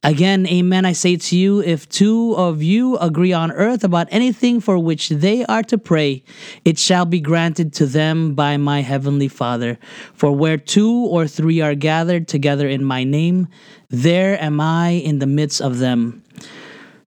Again, 0.01 0.47
amen, 0.47 0.85
I 0.85 0.93
say 0.93 1.17
to 1.17 1.37
you, 1.37 1.61
if 1.61 1.89
two 1.89 2.33
of 2.37 2.63
you 2.63 2.97
agree 2.97 3.33
on 3.33 3.51
earth 3.51 3.83
about 3.83 4.07
anything 4.11 4.61
for 4.61 4.79
which 4.79 5.09
they 5.09 5.43
are 5.45 5.63
to 5.63 5.77
pray, 5.77 6.23
it 6.63 6.79
shall 6.79 7.03
be 7.03 7.19
granted 7.19 7.73
to 7.73 7.85
them 7.85 8.33
by 8.33 8.55
my 8.55 8.81
heavenly 8.81 9.27
Father. 9.27 9.77
For 10.13 10.31
where 10.31 10.57
two 10.57 10.89
or 10.89 11.27
three 11.27 11.59
are 11.59 11.75
gathered 11.75 12.29
together 12.29 12.69
in 12.69 12.81
my 12.81 13.03
name, 13.03 13.49
there 13.89 14.41
am 14.41 14.61
I 14.61 14.91
in 14.91 15.19
the 15.19 15.27
midst 15.27 15.59
of 15.59 15.79
them. 15.79 16.23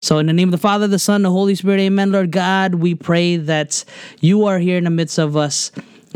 So, 0.02 0.18
in 0.18 0.26
the 0.26 0.32
name 0.32 0.48
of 0.48 0.52
the 0.52 0.58
Father, 0.58 0.86
the 0.86 0.98
Son, 0.98 1.22
the 1.22 1.30
Holy 1.30 1.54
Spirit, 1.54 1.80
amen. 1.80 2.12
Lord 2.12 2.32
God, 2.32 2.74
we 2.74 2.94
pray 2.94 3.36
that 3.36 3.84
you 4.20 4.44
are 4.46 4.58
here 4.58 4.76
in 4.76 4.84
the 4.84 4.90
midst 4.90 5.16
of 5.16 5.36
us. 5.36 5.70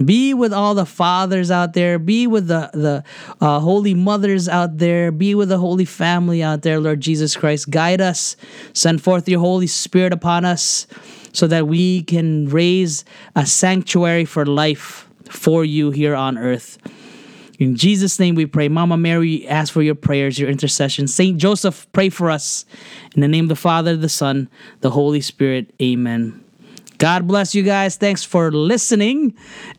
Be 0.05 0.35
with 0.35 0.53
all 0.53 0.75
the 0.75 0.87
fathers 0.87 1.51
out 1.51 1.73
there. 1.73 1.99
Be 1.99 2.27
with 2.27 2.49
the, 2.49 2.71
the 2.75 3.05
uh, 3.41 3.61
holy 3.61 3.95
mothers 3.95 4.49
out 4.49 4.79
there. 4.79 5.11
Be 5.11 5.35
with 5.35 5.49
the 5.49 5.59
holy 5.59 5.87
family 5.87 6.43
out 6.43 6.63
there, 6.63 6.79
Lord 6.79 7.01
Jesus 7.01 7.37
Christ. 7.37 7.71
Guide 7.71 8.01
us. 8.01 8.37
Send 8.73 9.03
forth 9.03 9.29
your 9.29 9.41
Holy 9.41 9.67
Spirit 9.67 10.13
upon 10.13 10.45
us 10.45 10.87
so 11.33 11.47
that 11.47 11.67
we 11.67 12.03
can 12.03 12.49
raise 12.49 13.05
a 13.35 13.47
sanctuary 13.47 14.25
for 14.25 14.45
life 14.45 15.09
for 15.31 15.65
you 15.65 15.91
here 15.91 16.15
on 16.15 16.39
earth. 16.39 16.79
In 17.59 17.75
Jesus' 17.75 18.19
name 18.19 18.35
we 18.35 18.45
pray. 18.45 18.69
Mama 18.69 18.99
Mary, 18.99 19.49
ask 19.49 19.73
for 19.73 19.83
your 19.83 19.95
prayers, 19.95 20.39
your 20.39 20.51
intercession. 20.51 21.09
Saint 21.09 21.39
Joseph, 21.39 21.87
pray 21.93 22.11
for 22.11 22.31
us. 22.31 22.67
In 23.15 23.23
the 23.23 23.29
name 23.29 23.47
of 23.47 23.49
the 23.49 23.57
Father, 23.57 23.97
the 23.97 24.11
Son, 24.11 24.51
the 24.81 24.91
Holy 24.91 25.23
Spirit. 25.23 25.73
Amen. 25.81 26.46
God 26.99 27.27
bless 27.27 27.55
you 27.55 27.63
guys. 27.63 27.97
Thanks 27.97 28.25
for 28.25 28.51
listening. 28.51 29.35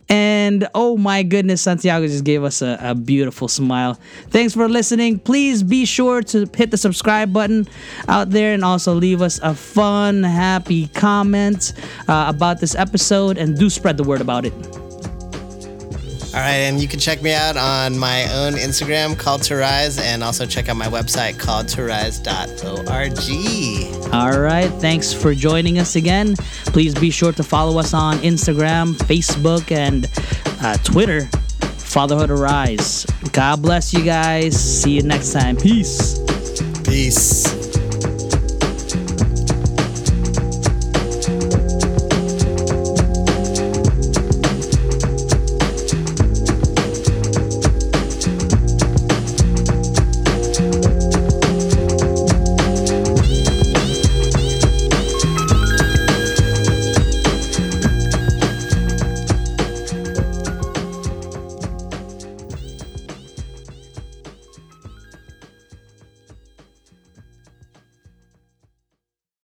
And 0.10 0.68
oh 0.74 0.98
my 0.98 1.24
goodness, 1.24 1.62
Santiago 1.62 2.08
just 2.08 2.24
gave 2.24 2.44
us 2.44 2.62
a, 2.62 2.78
a 2.82 2.96
beautiful 2.96 3.48
smile. 3.48 4.00
Thanks 4.30 4.54
for 4.54 4.70
listening. 4.70 5.20
Please 5.20 5.64
be 5.64 5.86
sure 5.86 6.22
to 6.24 6.50
hit 6.56 6.72
the 6.72 6.78
subscribe 6.78 7.34
button 7.34 7.68
out 8.08 8.30
there 8.30 8.54
and 8.54 8.64
also 8.64 8.94
leave 8.94 9.22
us 9.22 9.40
a 9.42 9.54
fun, 9.54 10.24
happy 10.24 10.88
comment 10.90 11.74
uh, 12.08 12.26
about 12.28 12.60
this 12.60 12.76
episode 12.76 13.38
and 13.38 13.58
do 13.58 13.70
spread 13.70 13.98
the 13.98 14.04
word 14.04 14.22
about 14.22 14.46
it. 14.46 14.87
All 16.38 16.44
right, 16.44 16.68
and 16.70 16.80
you 16.80 16.88
can 16.88 17.00
check 17.00 17.24
me 17.24 17.34
out 17.34 17.58
on 17.58 17.98
my 17.98 18.32
own 18.32 18.54
Instagram 18.54 19.18
called 19.18 19.42
to 19.44 19.56
rise, 19.56 19.98
and 19.98 20.24
also 20.24 20.46
check 20.46 20.70
out 20.70 20.76
my 20.76 20.86
website 20.86 21.40
called 21.40 21.68
to 21.70 21.82
rise.org. 21.82 22.84
All 24.14 24.40
right. 24.40 24.70
Thanks 24.80 25.12
for 25.12 25.34
joining 25.34 25.80
us 25.80 25.96
again. 25.96 26.36
Please 26.68 26.94
be 26.94 27.10
sure 27.10 27.32
to 27.32 27.42
follow 27.42 27.80
us 27.80 27.96
on 27.96 28.18
Instagram, 28.20 28.94
Facebook, 28.94 29.72
and 29.72 30.08
uh, 30.62 30.78
Twitter. 30.84 31.22
Fatherhood 31.80 32.30
Arise. 32.30 33.08
God 33.34 33.64
bless 33.64 33.92
you 33.92 34.04
guys. 34.04 34.56
See 34.56 34.92
you 34.92 35.02
next 35.02 35.34
time. 35.34 35.58
Peace. 35.58 36.20
Peace. 36.84 37.57